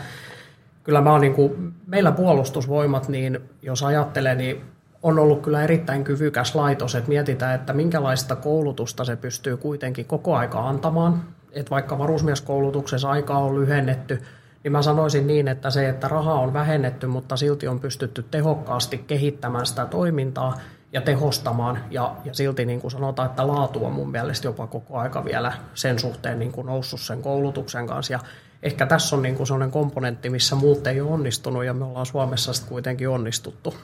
[0.84, 4.60] kyllä mä oon niin kuin, meillä puolustusvoimat, niin jos ajattelee, niin
[5.02, 10.36] on ollut kyllä erittäin kyvykäs laitos, että mietitään, että minkälaista koulutusta se pystyy kuitenkin koko
[10.36, 11.22] aika antamaan.
[11.52, 14.22] Että vaikka varusmieskoulutuksessa aikaa on lyhennetty,
[14.64, 18.98] niin mä sanoisin niin, että se, että rahaa on vähennetty, mutta silti on pystytty tehokkaasti
[18.98, 20.58] kehittämään sitä toimintaa
[20.92, 21.78] ja tehostamaan.
[21.90, 25.52] Ja, ja silti niin kuin sanotaan, että laatu on mun mielestä jopa koko aika vielä
[25.74, 28.12] sen suhteen niin kuin noussut sen koulutuksen kanssa.
[28.12, 28.20] Ja
[28.62, 32.06] ehkä tässä on niin kuin sellainen komponentti, missä muut ei ole onnistunut ja me ollaan
[32.06, 33.74] Suomessa sitten kuitenkin onnistuttu.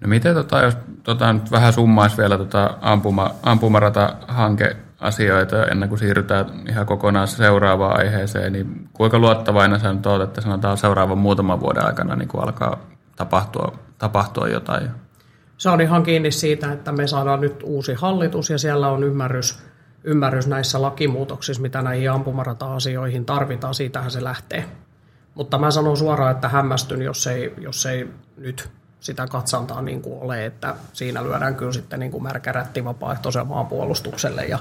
[0.00, 6.46] No miten, tota, jos tota, nyt vähän summaisi vielä tota ampuma, ampumarata-hankeasioita ennen kuin siirrytään
[6.68, 11.86] ihan kokonaan seuraavaan aiheeseen, niin kuinka luottavainen sä nyt oot, että sanotaan seuraavan muutaman vuoden
[11.86, 12.78] aikana niin kuin alkaa
[13.16, 14.90] tapahtua, tapahtua jotain?
[15.58, 19.58] Se on ihan kiinni siitä, että me saadaan nyt uusi hallitus ja siellä on ymmärrys,
[20.04, 23.74] ymmärrys näissä lakimuutoksissa, mitä näihin ampumarata-asioihin tarvitaan.
[23.74, 24.64] Siitähän se lähtee.
[25.34, 30.22] Mutta mä sanon suoraan, että hämmästyn, jos ei, jos ei nyt sitä katsantaa niin kuin
[30.22, 34.58] ole, että siinä lyödään kyllä sitten niin kuin märkä rätti vapaaehtoisen maanpuolustukselle ja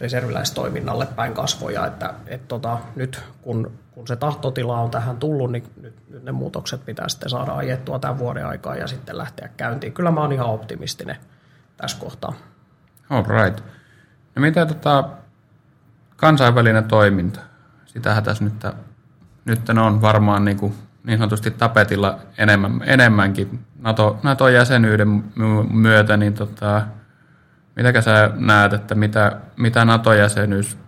[0.00, 5.64] reserviläistoiminnalle päin kasvoja, että et tota, nyt kun, kun se tahtotila on tähän tullut, niin
[5.80, 9.92] nyt, nyt ne muutokset pitää sitten saada ajettua tämän vuoden aikaa ja sitten lähteä käyntiin.
[9.92, 11.16] Kyllä mä oon ihan optimistinen
[11.76, 12.32] tässä kohtaa.
[13.10, 13.64] All right.
[14.34, 15.08] No mitä tota,
[16.16, 17.40] kansainvälinen toiminta?
[17.86, 18.66] Sitähän tässä nyt,
[19.44, 25.24] nyt on varmaan niin kuin niin sanotusti tapetilla enemmän, enemmänkin NATO, NATO-jäsenyyden
[25.70, 26.82] myötä, niin tota,
[27.80, 30.78] mitäkä sä näet, että mitä, mitä NATO-jäsenyys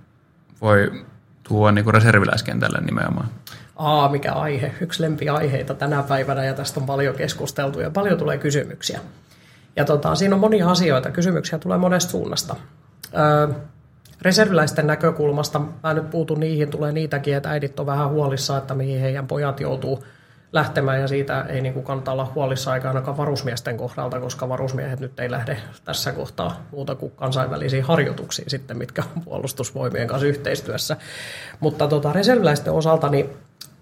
[0.60, 1.04] voi
[1.48, 3.28] tuoda niin kuin reserviläiskentälle nimenomaan?
[3.76, 4.72] Aa, mikä aihe.
[4.80, 9.00] Yksi lempiaiheita tänä päivänä ja tästä on paljon keskusteltu ja paljon tulee kysymyksiä.
[9.76, 11.10] Ja tota, siinä on monia asioita.
[11.10, 12.56] Kysymyksiä tulee monesta suunnasta.
[13.18, 13.48] Öö,
[14.22, 19.00] reserviläisten näkökulmasta, mä nyt puutun niihin, tulee niitäkin, että äidit on vähän huolissa, että mihin
[19.00, 20.04] heidän pojat joutuu
[20.52, 25.00] lähtemään ja siitä ei niin kuin kannata olla huolissa aika ainakaan varusmiesten kohdalta, koska varusmiehet
[25.00, 30.96] nyt ei lähde tässä kohtaa muuta kuin kansainvälisiin harjoituksiin sitten, mitkä on puolustusvoimien kanssa yhteistyössä.
[31.60, 33.30] Mutta tota, reserviläisten osalta niin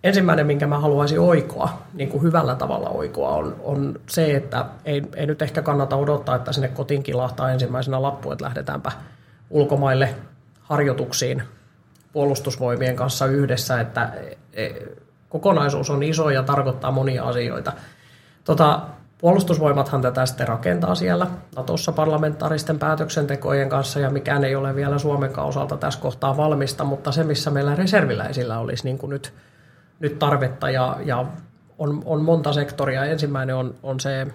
[0.05, 5.03] ensimmäinen, minkä mä haluaisin oikoa, niin kuin hyvällä tavalla oikoa, on, on se, että ei,
[5.17, 8.93] ei nyt ehkä kannata odottaa, että sinne kotiin kilahtaa ensimmäisenä lappu, että lähdetäänpä
[9.51, 10.15] ulkomaille
[10.61, 11.43] harjoituksiin
[12.13, 14.13] puolustusvoimien kanssa yhdessä, että
[14.53, 14.69] e,
[15.31, 17.73] kokonaisuus on iso ja tarkoittaa monia asioita.
[18.45, 18.81] Tota,
[19.19, 25.38] puolustusvoimathan tätä sitten rakentaa siellä Natossa parlamentaaristen päätöksentekojen kanssa ja mikään ei ole vielä Suomen
[25.38, 29.33] osalta tässä kohtaa valmista, mutta se missä meillä reserviläisillä olisi niin kuin nyt,
[30.01, 31.25] nyt tarvetta ja, ja
[31.79, 33.05] on, on monta sektoria.
[33.05, 34.27] Ensimmäinen on, on se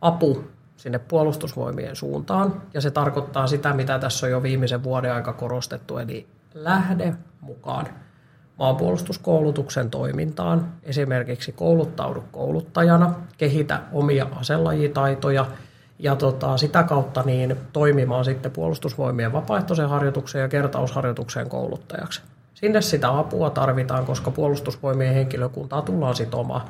[0.00, 0.44] apu
[0.76, 5.98] sinne puolustusvoimien suuntaan ja se tarkoittaa sitä, mitä tässä on jo viimeisen vuoden aika korostettu,
[5.98, 7.86] eli lähde mukaan
[8.58, 15.46] maanpuolustuskoulutuksen toimintaan, esimerkiksi kouluttaudu kouluttajana, kehitä omia aselajitaitoja
[15.98, 22.22] ja tota, sitä kautta niin toimimaan sitten puolustusvoimien vapaaehtoisen harjoituksen ja kertausharjoituksen kouluttajaksi.
[22.54, 26.62] Sinne sitä apua tarvitaan, koska puolustusvoimien henkilökuntaa tullaan sitomaan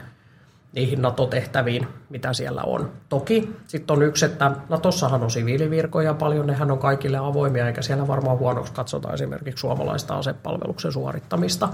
[0.74, 2.92] niihin NATO-tehtäviin, mitä siellä on.
[3.08, 8.08] Toki sitten on yksi, että Natossahan on siviilivirkoja paljon, nehän on kaikille avoimia, eikä siellä
[8.08, 11.68] varmaan huonoksi katsota esimerkiksi suomalaista asepalveluksen suorittamista.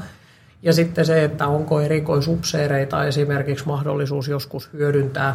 [0.63, 5.35] Ja sitten se, että onko erikoisupseereita esimerkiksi mahdollisuus joskus hyödyntää,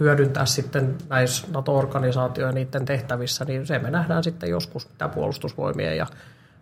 [0.00, 6.06] hyödyntää sitten näissä NATO-organisaatioiden niiden tehtävissä, niin se me nähdään sitten joskus, mitä puolustusvoimien ja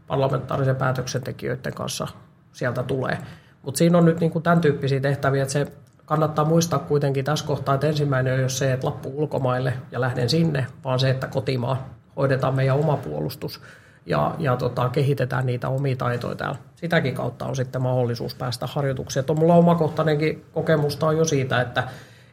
[0.06, 2.06] parlamentaarisen päätöksentekijöiden kanssa
[2.52, 3.18] sieltä tulee.
[3.62, 5.66] Mutta siinä on nyt niin kuin tämän tyyppisiä tehtäviä, että se
[6.06, 10.28] kannattaa muistaa kuitenkin tässä kohtaa, että ensimmäinen on jos se, että lappu ulkomaille ja lähden
[10.28, 13.60] sinne, vaan se, että kotimaa hoidetaan meidän oma puolustus
[14.06, 16.58] ja, ja tota, kehitetään niitä omia taitoja täällä.
[16.76, 19.24] Sitäkin kautta on sitten mahdollisuus päästä harjoituksiin.
[19.28, 21.88] On mulla omakohtainenkin kokemusta on jo siitä, että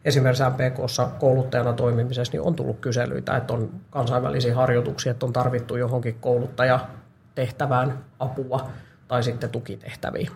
[0.05, 5.75] esimerkiksi MPKssa kouluttajana toimimisessa niin on tullut kyselyitä, että on kansainvälisiä harjoituksia, että on tarvittu
[5.75, 8.69] johonkin kouluttajatehtävään apua
[9.07, 10.31] tai sitten tukitehtäviä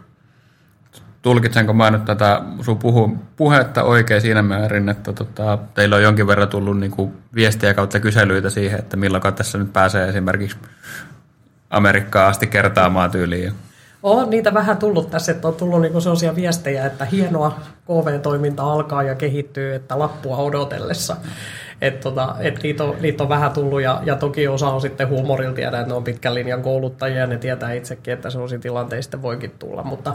[1.25, 6.27] tulkitsenko mä nyt tätä sun puhu, puhetta oikein siinä määrin, että tota, teillä on jonkin
[6.27, 10.57] verran tullut niin kuin viestiä kautta kyselyitä siihen, että milloin tässä nyt pääsee esimerkiksi
[11.69, 13.53] Amerikkaan asti kertaamaan tyyliin.
[14.03, 19.03] On niitä vähän tullut tässä, että on tullut niinku sellaisia viestejä, että hienoa KV-toiminta alkaa
[19.03, 21.15] ja kehittyy, että lappua odotellessa.
[21.81, 25.07] Et tota, et niitä, on, niitä on vähän tullut ja, ja toki osa on sitten
[25.07, 29.21] huumorilla tiedä, että ne on pitkän linjan kouluttajia ja ne tietää itsekin, että sellaisia tilanteista
[29.21, 29.83] voikin tulla.
[29.83, 30.13] Mutta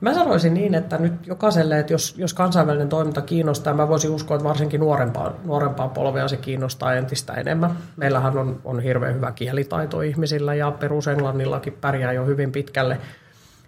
[0.00, 4.34] Mä sanoisin niin, että nyt jokaiselle, että jos, jos kansainvälinen toiminta kiinnostaa, mä voisin uskoa,
[4.34, 7.70] että varsinkin nuorempaa, nuorempaa polvea se kiinnostaa entistä enemmän.
[7.96, 12.98] Meillähän on, on hirveän hyvä kielitaito ihmisillä ja perusenglannillakin pärjää jo hyvin pitkälle.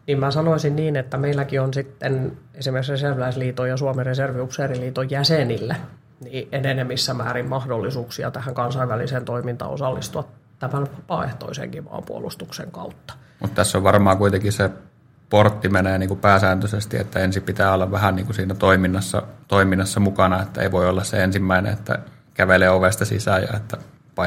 [0.07, 5.77] Niin mä sanoisin niin, että meilläkin on sitten esimerkiksi Reserviläisliiton ja Suomen reserviupseeriliiton jäsenillä
[6.21, 13.14] niin enenevissä määrin mahdollisuuksia tähän kansainväliseen toimintaan osallistua tämän vapaaehtoisenkin maanpuolustuksen kautta.
[13.40, 14.71] Mutta tässä on varmaan kuitenkin se
[15.31, 20.01] portti menee niin kuin pääsääntöisesti, että ensin pitää olla vähän niin kuin siinä toiminnassa, toiminnassa
[20.01, 21.99] mukana, että ei voi olla se ensimmäinen, että
[22.35, 23.77] kävelee ovesta sisään ja että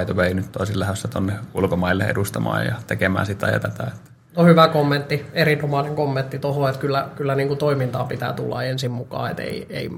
[0.05, 3.91] the way, nyt olisin lähdössä tuonne ulkomaille edustamaan ja tekemään sitä ja tätä.
[4.37, 8.91] No hyvä kommentti, erinomainen kommentti tuohon, että kyllä, kyllä niin kuin toimintaa pitää tulla ensin
[8.91, 9.89] mukaan, että ei, ei,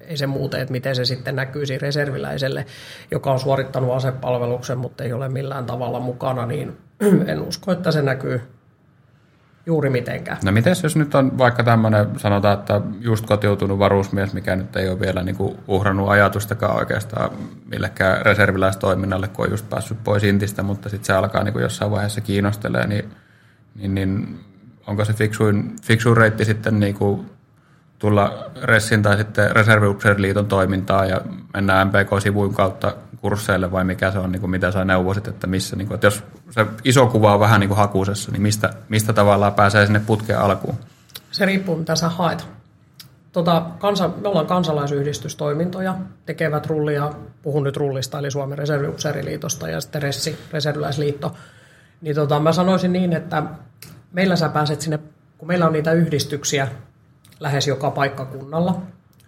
[0.00, 2.66] ei se muuten, että miten se sitten näkyisi reserviläiselle,
[3.10, 6.76] joka on suorittanut asepalveluksen, mutta ei ole millään tavalla mukana, niin
[7.26, 8.40] en usko, että se näkyy
[9.66, 10.38] juuri mitenkään.
[10.44, 14.88] No miten jos nyt on vaikka tämmöinen, sanotaan, että just kotiutunut varusmies, mikä nyt ei
[14.88, 17.30] ole vielä niin kuin uhrannut ajatustakaan oikeastaan
[17.66, 21.90] millekään reserviläistoiminnalle, kun on just päässyt pois Intistä, mutta sitten se alkaa niin kuin jossain
[21.90, 23.04] vaiheessa kiinnostelee, niin,
[23.74, 24.40] niin, niin
[24.86, 27.26] onko se fiksuin, fiksuin reitti sitten niin kuin
[27.98, 31.20] tulla Ressin tai sitten Reserviupseeriliiton toimintaa ja
[31.54, 35.76] mennään MPK-sivuin kautta kursseille vai mikä se on, niin kuin mitä sä neuvosit, että missä,
[35.76, 39.12] niin kuin, että jos se iso kuva on vähän niin kuin hakuisessa, niin mistä, mistä
[39.12, 40.74] tavallaan pääsee sinne putkeen alkuun?
[41.30, 42.46] Se riippuu, mitä sä haet.
[43.32, 45.94] Tota, kansa, me ollaan kansalaisyhdistystoimintoja,
[46.26, 51.34] tekevät rullia, puhun nyt rullista, eli Suomen reserviupseeriliitosta ja sitten Ressi, Reserviläisliitto.
[52.00, 53.42] Niin tota, mä sanoisin niin, että
[54.12, 54.98] meillä sä pääset sinne,
[55.38, 56.68] kun meillä on niitä yhdistyksiä
[57.40, 58.82] lähes joka paikkakunnalla,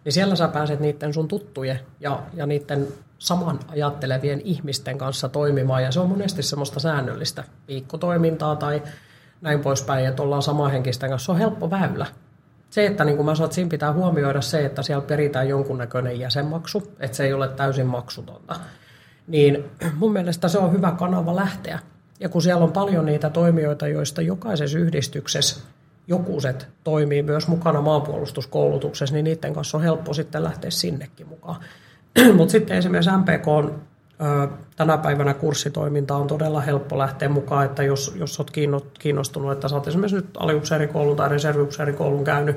[0.06, 2.88] niin siellä sä pääset niiden sun tuttujen ja, ja niiden
[3.18, 8.82] saman ajattelevien ihmisten kanssa toimimaan, ja se on monesti semmoista säännöllistä viikkotoimintaa tai
[9.40, 12.06] näin poispäin, että ollaan samanhenkisten kanssa, se on helppo väylä.
[12.70, 16.92] Se, että niin kuin mä saat, siinä pitää huomioida se, että siellä peritään jonkunnäköinen jäsenmaksu,
[17.00, 18.56] että se ei ole täysin maksutonta.
[19.26, 19.64] Niin
[20.00, 21.78] mun mielestä se on hyvä kanava lähteä.
[22.20, 25.60] Ja kun siellä on paljon niitä toimijoita, joista jokaisessa yhdistyksessä
[26.08, 31.60] jokuset toimii myös mukana maanpuolustuskoulutuksessa, niin niiden kanssa on helppo sitten lähteä sinnekin mukaan.
[32.36, 33.82] Mutta sitten esimerkiksi MPK on
[34.76, 38.50] tänä päivänä kurssitoiminta on todella helppo lähteä mukaan, että jos, jos olet
[38.98, 42.56] kiinnostunut, että olet esimerkiksi nyt aliupseerikoulun tai reserviupseerikoulun käynyt,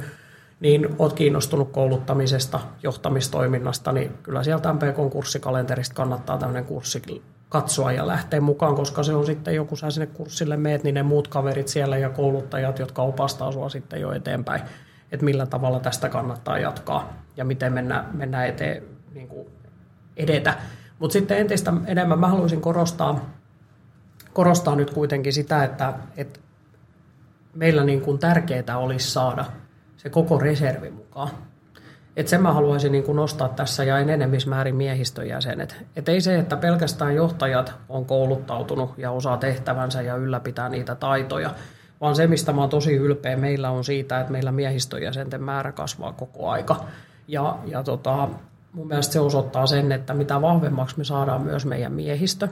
[0.60, 7.02] niin olet kiinnostunut kouluttamisesta, johtamistoiminnasta, niin kyllä sieltä MPK-kurssikalenterista kannattaa tämmöinen kurssi
[7.50, 11.04] katsoa ja lähteä mukaan, koska se on sitten joku sä sinne kurssille meet, niin ne
[11.04, 14.62] muut kaverit siellä ja kouluttajat, jotka opastaa sua sitten jo eteenpäin,
[15.12, 18.84] että millä tavalla tästä kannattaa jatkaa ja miten mennä, mennä eteen,
[19.14, 19.48] niin kuin
[20.18, 20.54] edetä.
[21.00, 23.30] Mutta sitten entistä enemmän mä haluaisin korostaa,
[24.34, 26.40] korostaa nyt kuitenkin sitä, että, että
[27.54, 29.46] meillä niin kuin tärkeää olisi saada
[29.98, 31.30] se koko reservi mukaan.
[32.16, 35.86] Et sen mä haluaisin niin kuin nostaa tässä ja enemmismäärin miehistön jäsenet.
[35.96, 41.50] Et ei se, että pelkästään johtajat on kouluttautunut ja osaa tehtävänsä ja ylläpitää niitä taitoja,
[42.02, 45.72] vaan se, mistä mä oon tosi ylpeä meillä on siitä, että meillä miehistön jäsenten määrä
[45.72, 46.86] kasvaa koko aika.
[47.28, 48.30] Ja, ja tota,
[48.74, 52.48] mun mielestä se osoittaa sen, että mitä vahvemmaksi me saadaan myös meidän miehistö,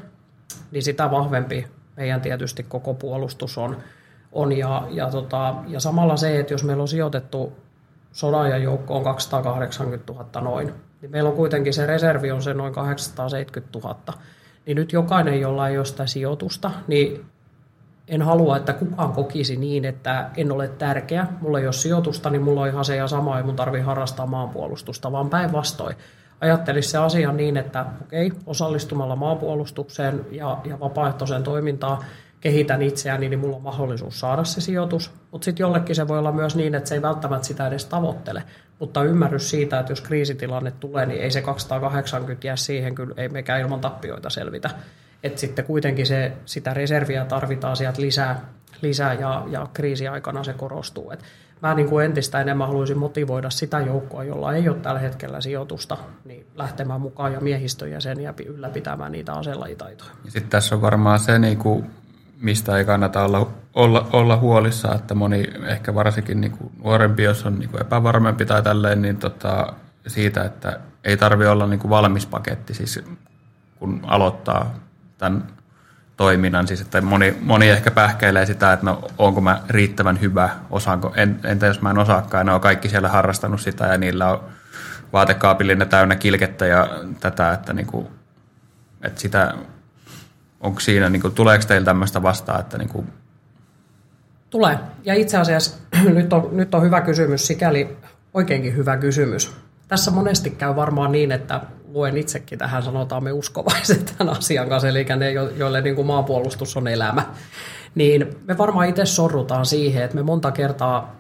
[0.71, 1.67] niin sitä vahvempi
[1.97, 3.77] meidän tietysti koko puolustus on.
[4.31, 7.53] on ja, ja, tota, ja samalla se, että jos meillä on sijoitettu
[8.17, 12.73] sodan joukko on 280 000 noin, niin meillä on kuitenkin se reservi on se noin
[12.73, 13.97] 870 000.
[14.65, 17.25] Niin nyt jokainen, jolla ei ole sitä sijoitusta, niin
[18.07, 21.27] en halua, että kukaan kokisi niin, että en ole tärkeä.
[21.41, 24.25] Mulla ei ole sijoitusta, niin mulla on ihan se ja sama, ei mun tarvi harrastaa
[24.25, 25.95] maanpuolustusta, vaan päinvastoin.
[26.41, 31.97] Ajattelisi se asia niin, että okei, osallistumalla maanpuolustukseen ja, ja vapaaehtoiseen toimintaan
[32.39, 35.11] kehitän itseäni, niin mulla on mahdollisuus saada se sijoitus.
[35.31, 38.43] Mutta sitten jollekin se voi olla myös niin, että se ei välttämättä sitä edes tavoittele.
[38.79, 43.29] Mutta ymmärrys siitä, että jos kriisitilanne tulee, niin ei se 280 jää siihen, kyllä ei
[43.29, 44.69] mekään ilman tappioita selvitä.
[45.23, 48.41] Että sitten kuitenkin se, sitä reserviä tarvitaan sieltä lisää,
[48.81, 51.11] lisää ja, ja kriisiaikana se korostuu.
[51.11, 51.23] Et
[51.61, 55.97] mä niin kuin entistä enemmän haluaisin motivoida sitä joukkoa, jolla ei ole tällä hetkellä sijoitusta,
[56.25, 60.11] niin lähtemään mukaan ja miehistöjä sen ja ylläpitämään niitä aselajitaitoja.
[60.25, 61.85] Ja sitten tässä on varmaan se niin kuin
[62.41, 67.45] mistä ei kannata olla, olla, olla huolissa, että moni ehkä varsinkin niin kuin nuorempi, jos
[67.45, 69.73] on niin kuin epävarmempi tai tälleen, niin tota,
[70.07, 73.03] siitä, että ei tarvi olla niin kuin valmis paketti, siis
[73.79, 74.73] kun aloittaa
[75.17, 75.43] tämän
[76.17, 76.67] toiminnan.
[76.67, 81.39] Siis että moni, moni ehkä pähkäilee sitä, että no, onko mä riittävän hyvä, osaanko, en,
[81.43, 84.43] entä jos mä en osaakaan, ne on kaikki siellä harrastanut sitä ja niillä on
[85.13, 88.07] vaatekaapillinen täynnä kilkettä ja tätä, että, niin kuin,
[89.01, 89.53] että sitä
[90.61, 93.07] onko siinä, niin kuin, tuleeko teillä tämmöistä vastaan, että niin kuin...
[94.49, 94.79] Tulee.
[95.03, 95.77] Ja itse asiassa
[96.13, 97.97] nyt on, nyt on hyvä kysymys, sikäli
[98.33, 99.51] oikeinkin hyvä kysymys.
[99.87, 104.87] Tässä monesti käy varmaan niin, että luen itsekin tähän, sanotaan me uskovaiset tämän asian kanssa,
[104.87, 107.25] eli ne, joille niin kuin maanpuolustus on elämä.
[107.95, 111.15] Niin me varmaan itse sorrutaan siihen, että me monta kertaa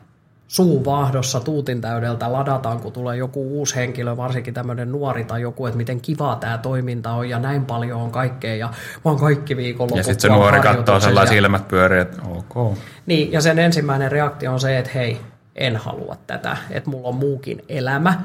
[0.47, 5.77] suuvaahdossa tuutin täydeltä ladataan, kun tulee joku uusi henkilö, varsinkin tämmöinen nuori tai joku, että
[5.77, 8.69] miten kivaa tämä toiminta on ja näin paljon on kaikkea ja
[9.05, 9.97] vaan kaikki viikonloput.
[9.97, 12.77] Ja sitten se nuori katsoo sellainen silmät pyöriä, että ok.
[13.05, 15.17] Niin, ja sen ensimmäinen reaktio on se, että hei,
[15.55, 18.21] en halua tätä, että mulla on muukin elämä.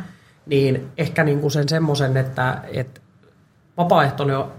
[0.47, 3.01] Niin ehkä niin kuin sen semmoisen, että, että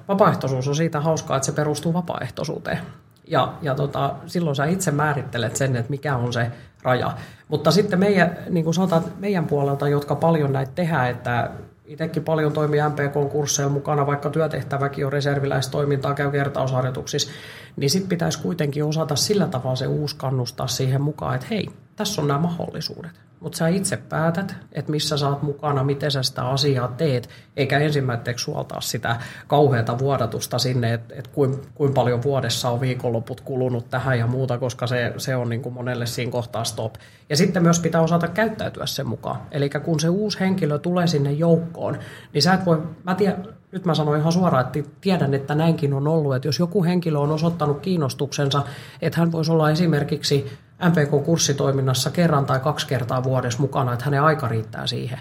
[0.08, 2.80] vapaaehtoisuus on siitä hauskaa, että se perustuu vapaaehtoisuuteen.
[3.28, 6.52] Ja, ja tota, silloin sä itse määrittelet sen, että mikä on se
[6.84, 7.12] raja.
[7.48, 11.50] Mutta sitten meidän, niin kuin sanotaan, meidän puolelta, jotka paljon näitä tehdään, että
[11.86, 17.32] itsekin paljon toimii MPK-kursseilla mukana, vaikka työtehtäväkin on reserviläistoimintaa, käy kertausharjoituksissa,
[17.76, 22.22] niin sitten pitäisi kuitenkin osata sillä tavalla se uusi kannustaa siihen mukaan, että hei, tässä
[22.22, 23.12] on nämä mahdollisuudet.
[23.44, 27.80] Mutta sä itse päätät, että missä sä oot mukana, miten sä sitä asiaa teet, eikä
[27.80, 29.18] ensimmäiseksi suoltaa sitä
[29.48, 34.58] kauheata vuodatusta sinne, että et kuinka kuin paljon vuodessa on viikonloput kulunut tähän ja muuta,
[34.58, 36.94] koska se, se on niin kuin monelle siinä kohtaa stop.
[37.30, 39.42] Ja sitten myös pitää osata käyttäytyä sen mukaan.
[39.52, 41.98] Eli kun se uusi henkilö tulee sinne joukkoon,
[42.34, 45.94] niin sä et voi, mä tiedän, nyt mä sanoin ihan suoraan, että tiedän, että näinkin
[45.94, 48.64] on ollut, että jos joku henkilö on osoittanut kiinnostuksensa,
[49.02, 50.46] että hän voisi olla esimerkiksi
[50.90, 55.20] MPK-kurssitoiminnassa kerran tai kaksi kertaa vuodessa mukana, että hänen aika riittää siihen.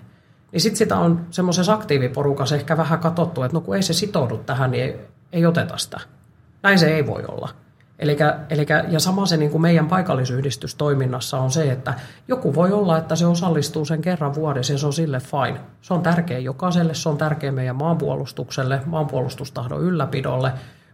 [0.53, 4.37] Niin sitten sitä on semmoisessa aktiiviporukassa ehkä vähän katsottu, että no kun ei se sitoudu
[4.37, 5.01] tähän, niin ei,
[5.33, 6.01] ei oteta sitä.
[6.63, 7.49] Näin se ei voi olla.
[7.99, 11.95] Elikkä, elikkä, ja sama se niin kuin meidän paikallisyhdistystoiminnassa on se, että
[12.29, 15.61] joku voi olla, että se osallistuu sen kerran vuodessa ja se on sille fine.
[15.83, 20.53] Se on tärkeä jokaiselle, se on tärkeä meidän maanpuolustukselle, maanpuolustustahdon ylläpidolle,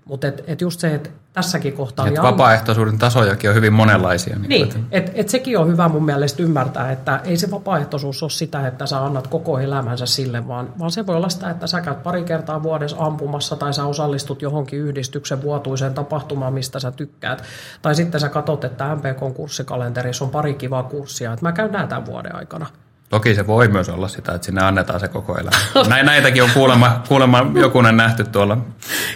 [0.08, 2.08] mutta et, et just se, että tässäkin kohtaa...
[2.08, 4.36] Et vapaaehtoisuuden tasojakin on hyvin monenlaisia.
[4.38, 8.30] Niin, niin että et sekin on hyvä mun mielestä ymmärtää, että ei se vapaaehtoisuus ole
[8.30, 11.80] sitä, että sä annat koko elämänsä sille, vaan, vaan se voi olla sitä, että sä
[11.80, 17.42] käyt pari kertaa vuodessa ampumassa tai sä osallistut johonkin yhdistyksen vuotuiseen tapahtumaan, mistä sä tykkäät.
[17.82, 21.86] Tai sitten sä katsot, että MPK kurssikalenterissa on pari kivaa kurssia, että mä käyn nää
[21.86, 22.66] tämän vuoden aikana.
[23.08, 25.56] Toki se voi myös olla sitä, että sinne annetaan se koko elämä.
[25.88, 28.58] Näin, näitäkin on kuulemma, kuulemma jokunen nähty tuolla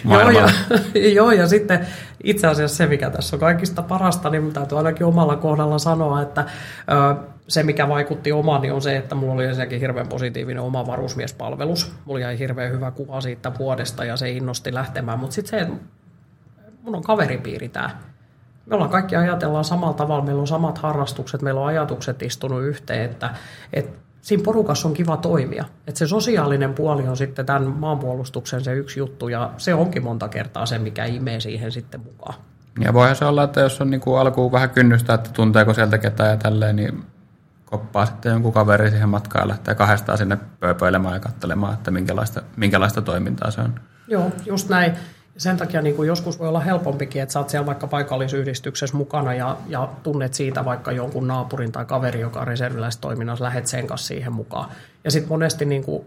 [0.03, 0.51] maailmalla.
[0.69, 1.87] joo, ja, joo, ja sitten
[2.23, 6.45] itse asiassa se, mikä tässä on kaikista parasta, niin täytyy ainakin omalla kohdalla sanoa, että
[7.11, 7.15] ö,
[7.47, 11.91] se, mikä vaikutti omaan, niin on se, että mulla oli ensinnäkin hirveän positiivinen oma varusmiespalvelus.
[12.05, 15.85] Mulla jäi hirveän hyvä kuva siitä vuodesta ja se innosti lähtemään, mutta sitten se, että
[16.81, 17.89] mun on kaveripiiri tämä
[18.65, 23.11] me ollaan kaikki ajatellaan samalla tavalla, meillä on samat harrastukset, meillä on ajatukset istunut yhteen,
[23.11, 23.29] että,
[23.73, 25.65] että siinä porukassa on kiva toimia.
[25.87, 30.27] Että se sosiaalinen puoli on sitten tämän maanpuolustuksen se yksi juttu, ja se onkin monta
[30.27, 32.35] kertaa se, mikä imee siihen sitten mukaan.
[32.79, 35.97] Ja voihan se olla, että jos on niin kuin alkuun vähän kynnystä, että tunteeko sieltä
[35.97, 37.03] ketään ja tälleen, niin
[37.65, 42.41] koppaa sitten jonkun kaveri siihen matkaan ja lähtee kahdestaan sinne pööpöilemään ja katselemaan, että minkälaista,
[42.55, 43.79] minkälaista toimintaa se on.
[44.07, 44.93] Joo, just näin
[45.37, 49.33] sen takia niin kuin joskus voi olla helpompikin, että sä oot siellä vaikka paikallisyhdistyksessä mukana
[49.33, 54.07] ja, ja tunnet siitä vaikka jonkun naapurin tai kaveri, joka on reserviläistoiminnassa, lähet sen kanssa
[54.07, 54.69] siihen mukaan.
[55.03, 56.05] Ja sitten monesti niin kuin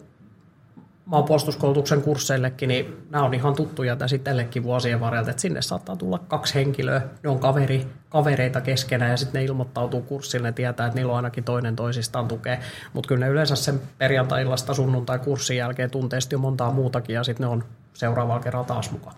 [1.04, 6.18] maanpuolustuskoulutuksen kursseillekin, niin nämä on ihan tuttuja tässä itsellekin vuosien varrelta, että sinne saattaa tulla
[6.18, 10.96] kaksi henkilöä, ne on kaveri, kavereita keskenään ja sitten ne ilmoittautuu kurssille, ne tietää, että
[10.96, 12.58] niillä on ainakin toinen toisistaan tukea,
[12.92, 17.52] mutta kyllä ne yleensä sen perjantai-illasta sunnuntai-kurssin jälkeen tuntee jo montaa muutakin ja sitten ne
[17.52, 17.64] on
[17.98, 19.16] seuraavalla kerralla taas mukaan.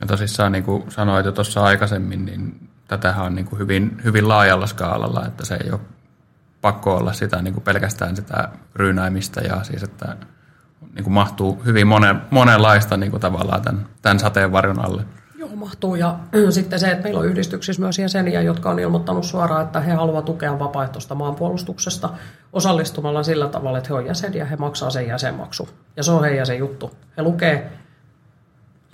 [0.00, 4.28] Ja tosissaan niin kuin sanoit jo tuossa aikaisemmin, niin tätähän on niin kuin hyvin, hyvin
[4.28, 5.80] laajalla skaalalla, että se ei ole
[6.60, 10.16] pakko olla sitä niin kuin pelkästään sitä ryynäimistä ja siis, että
[10.94, 15.04] niin kuin mahtuu hyvin monen, monenlaista niin kuin tavallaan tämän, tämän sateenvarjon alle.
[15.54, 15.94] Mahtuu.
[15.94, 16.18] Ja
[16.50, 20.24] sitten se, että meillä on yhdistyksissä myös jäseniä, jotka on ilmoittanut suoraan, että he haluavat
[20.24, 22.10] tukea vapaaehtoista maanpuolustuksesta
[22.52, 25.68] osallistumalla sillä tavalla, että he on jäseniä, he maksaa sen jäsenmaksu.
[25.96, 26.90] Ja se on heidän se juttu.
[27.16, 27.70] He lukee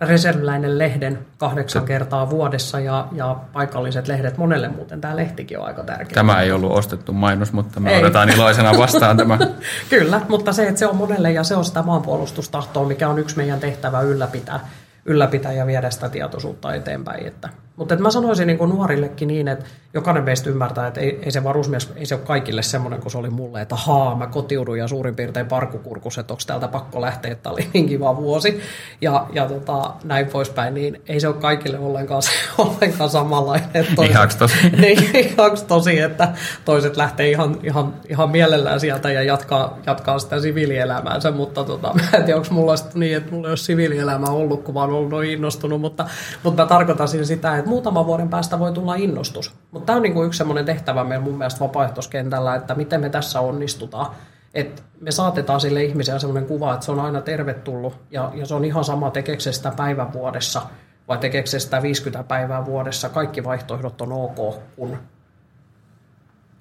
[0.00, 4.38] reserviläinen lehden kahdeksan kertaa vuodessa ja, ja paikalliset lehdet.
[4.38, 6.14] Monelle muuten tämä lehtikin on aika tärkeä.
[6.14, 7.98] Tämä ei ollut ostettu mainos, mutta me ei.
[7.98, 9.38] otetaan iloisena vastaan tämä.
[9.90, 13.36] Kyllä, mutta se, että se on monelle ja se on sitä maanpuolustustahtoa, mikä on yksi
[13.36, 14.60] meidän tehtävä ylläpitää,
[15.06, 17.26] ylläpitää ja viedä sitä tietoisuutta eteenpäin.
[17.26, 19.64] Että mutta mä sanoisin niin nuorillekin niin, että
[19.94, 23.18] jokainen meistä ymmärtää, että ei, ei se varusmies, ei se ole kaikille semmoinen kuin se
[23.18, 27.32] oli mulle, että haa, mä kotiudun ja suurin piirtein parkukurkus, että onko täältä pakko lähteä,
[27.32, 28.60] että oli niin kiva vuosi
[29.00, 33.86] ja, ja tota, näin poispäin, niin ei se ole kaikille ollenkaan, se, ollenkaan samanlainen.
[34.10, 34.54] Ihaks tosi.
[35.14, 36.28] Ihaks tosi, että
[36.64, 42.18] toiset lähtee ihan, ihan, ihan mielellään sieltä ja jatkaa, jatkaa sitä siviilielämäänsä, mutta tota, mä
[42.18, 45.10] en tiedä, onko mulla niin, että mulla ei ole siviilielämää ollut, kun mä oon ollut
[45.10, 46.04] noin innostunut, mutta,
[46.42, 49.54] mutta mä tarkoitan sitä, että muutaman vuoden päästä voi tulla innostus.
[49.70, 53.40] Mutta tämä on niinku yksi sellainen tehtävä meillä mun mielestä vapaaehtoiskentällä, että miten me tässä
[53.40, 54.14] onnistutaan.
[54.54, 58.54] Et me saatetaan sille ihmiselle sellainen kuva, että se on aina tervetullut ja, ja se
[58.54, 60.62] on ihan sama tekeekö sitä päivän vuodessa
[61.08, 63.08] vai tekeekö sitä 50 päivää vuodessa.
[63.08, 64.98] Kaikki vaihtoehdot on ok, kun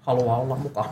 [0.01, 0.89] haluaa olla mukaan.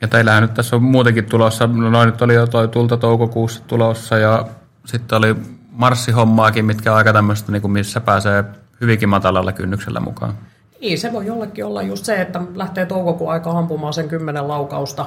[0.00, 4.18] Ja teillähän nyt tässä on muutenkin tulossa, no nyt oli jo toi tulta toukokuussa tulossa
[4.18, 4.46] ja
[4.84, 5.36] sitten oli
[5.82, 8.44] marssihommaakin, mitkä on aika tämmöistä, niin kuin missä pääsee
[8.80, 10.34] hyvinkin matalalla kynnyksellä mukaan.
[10.80, 15.06] Niin, se voi jollekin olla just se, että lähtee toukokuun aika ampumaan sen kymmenen laukausta,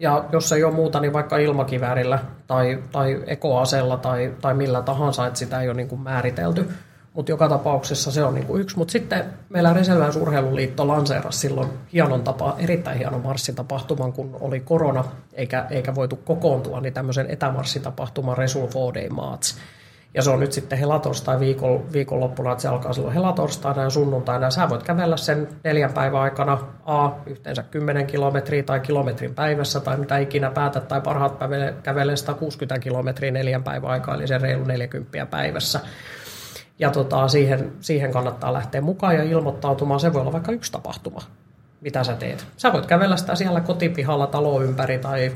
[0.00, 5.26] ja jos ei ole muuta, niin vaikka ilmakiväärillä tai, tai ekoaseella tai, tai millä tahansa,
[5.26, 6.68] että sitä ei ole niin kuin määritelty.
[7.14, 8.78] Mutta joka tapauksessa se on niinku yksi.
[8.78, 15.66] Mutta sitten meillä Reserväysurheiluliitto lanseerasi silloin hienon tapa, erittäin hienon marssitapahtuman, kun oli korona, eikä,
[15.70, 19.08] eikä voitu kokoontua, niin tämmöisen etämarssitapahtuman Resul 4 Day.
[20.14, 24.46] Ja se on nyt sitten helatorstai viikon, viikonloppuna, että se alkaa silloin helatorstaina ja sunnuntaina.
[24.46, 29.80] Ja sä voit kävellä sen neljän päivän aikana A, yhteensä 10 kilometriä tai kilometrin päivässä
[29.80, 31.38] tai mitä ikinä päätät, tai parhaat
[31.82, 35.80] kävelee 160 kilometriä neljän päivän aikaa, eli se reilu 40 päivässä.
[36.78, 40.00] Ja tota, siihen, siihen kannattaa lähteä mukaan ja ilmoittautumaan.
[40.00, 41.20] Se voi olla vaikka yksi tapahtuma,
[41.80, 42.46] mitä sä teet.
[42.56, 45.32] Sä voit kävellä sitä siellä kotipihalla talo ympäri tai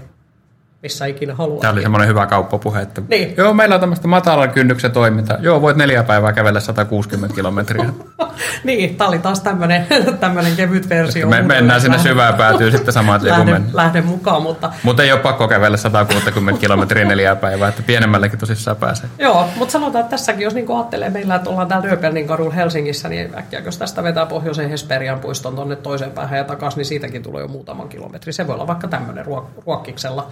[0.87, 1.61] missä ikinä haluat.
[1.61, 3.35] Tämä oli semmoinen hyvä kauppapuhe, että Niin.
[3.37, 5.39] joo, meillä on tämmöistä matalan kynnyksen toiminta.
[5.41, 7.85] Joo, voit neljä päivää kävellä 160 kilometriä.
[8.65, 9.87] niin, tämä oli taas tämmöinen,
[10.21, 11.27] tämmöinen kevyt versio.
[11.29, 15.21] Me mennään sinne syvään päätyy sitten samaan tien lähden, lähden mukaan, mutta Mutta ei ole
[15.21, 19.11] pakko kävellä 160 kilometriä neljää päivää, että pienemmällekin tosissaan pääsee.
[19.19, 23.09] Joo, mutta sanotaan, että tässäkin, jos niin ajattelee meillä, että ollaan täällä Rööpernin kadulla Helsingissä,
[23.09, 27.23] niin äkkiä, jos tästä vetää pohjoiseen Hesperian puiston tuonne toiseen päähän ja takaisin, niin siitäkin
[27.23, 28.33] tulee jo muutaman kilometri.
[28.33, 30.31] Se voi olla vaikka tämmöinen ruok- ruokkiksella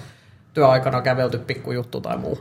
[0.54, 2.38] työaikana kävelty pikkujuttu tai muu.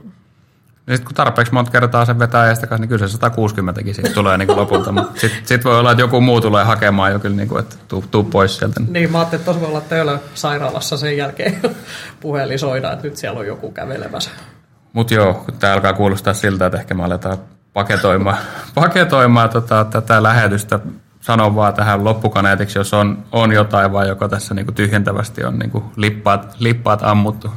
[0.87, 4.13] Ja sitten kun tarpeeksi monta kertaa sen vetää ja kanssa, niin kyllä se 160 sitten
[4.13, 4.91] tulee niin kuin lopulta.
[4.91, 7.75] Mutta sitten sit voi olla, että joku muu tulee hakemaan jo kyllä, niin kuin, että
[7.87, 8.81] tuu, tuu pois sieltä.
[8.89, 11.61] Niin, mä ajattelin, että tuossa voi olla töillä sairaalassa sen jälkeen
[12.21, 14.31] puhelin soida, että nyt siellä on joku kävelemässä.
[14.93, 17.37] Mutta joo, kun tämä alkaa kuulostaa siltä, että ehkä me aletaan
[17.73, 18.37] paketoimaan,
[18.75, 20.79] paketoimaan tota, tätä lähetystä.
[21.21, 25.83] Sanon vaan tähän loppukaneetiksi, jos on, on jotain vai joko tässä niinku tyhjentävästi on niinku
[25.95, 27.51] lippaat, lippaat ammuttu.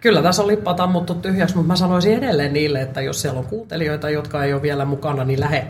[0.00, 3.46] Kyllä tässä on lippaat ammuttu tyhjäksi, mutta mä sanoisin edelleen niille, että jos siellä on
[3.46, 5.66] kuuntelijoita, jotka ei ole vielä mukana, niin lähe.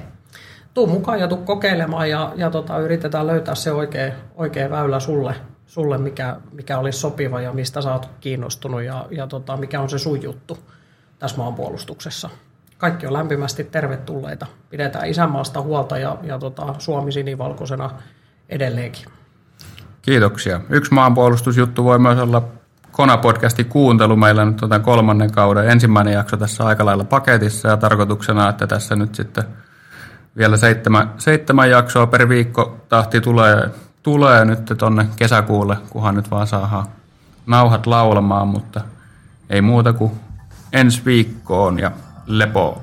[0.74, 5.34] Tuu mukaan ja tuu kokeilemaan ja, ja tota, yritetään löytää se oikea, oikea väylä sulle,
[5.66, 9.90] sulle mikä, mikä olisi sopiva ja mistä sä oot kiinnostunut ja, ja tota, mikä on
[9.90, 10.58] se sun juttu
[11.18, 12.30] tässä maanpuolustuksessa.
[12.78, 14.46] Kaikki on lämpimästi tervetulleita.
[14.70, 17.90] Pidetään isänmaasta huolta ja, ja tota, Suomi sinivalkoisena
[18.48, 19.04] edelleenkin.
[20.02, 20.60] Kiitoksia.
[20.70, 22.42] Yksi maanpuolustusjuttu voi myös olla
[22.98, 24.16] Kona-podcastin kuuntelu.
[24.16, 28.66] Meillä nyt on tämän kolmannen kauden ensimmäinen jakso tässä aika lailla paketissa ja tarkoituksena, että
[28.66, 29.44] tässä nyt sitten
[30.36, 33.70] vielä seitsemän, seitsemän jaksoa per viikko tahti tulee,
[34.02, 36.86] tulee nyt tonne kesäkuulle, kunhan nyt vaan saadaan
[37.46, 38.80] nauhat laulamaan, mutta
[39.50, 40.12] ei muuta kuin
[40.72, 41.90] ensi viikkoon ja
[42.26, 42.80] lepoon.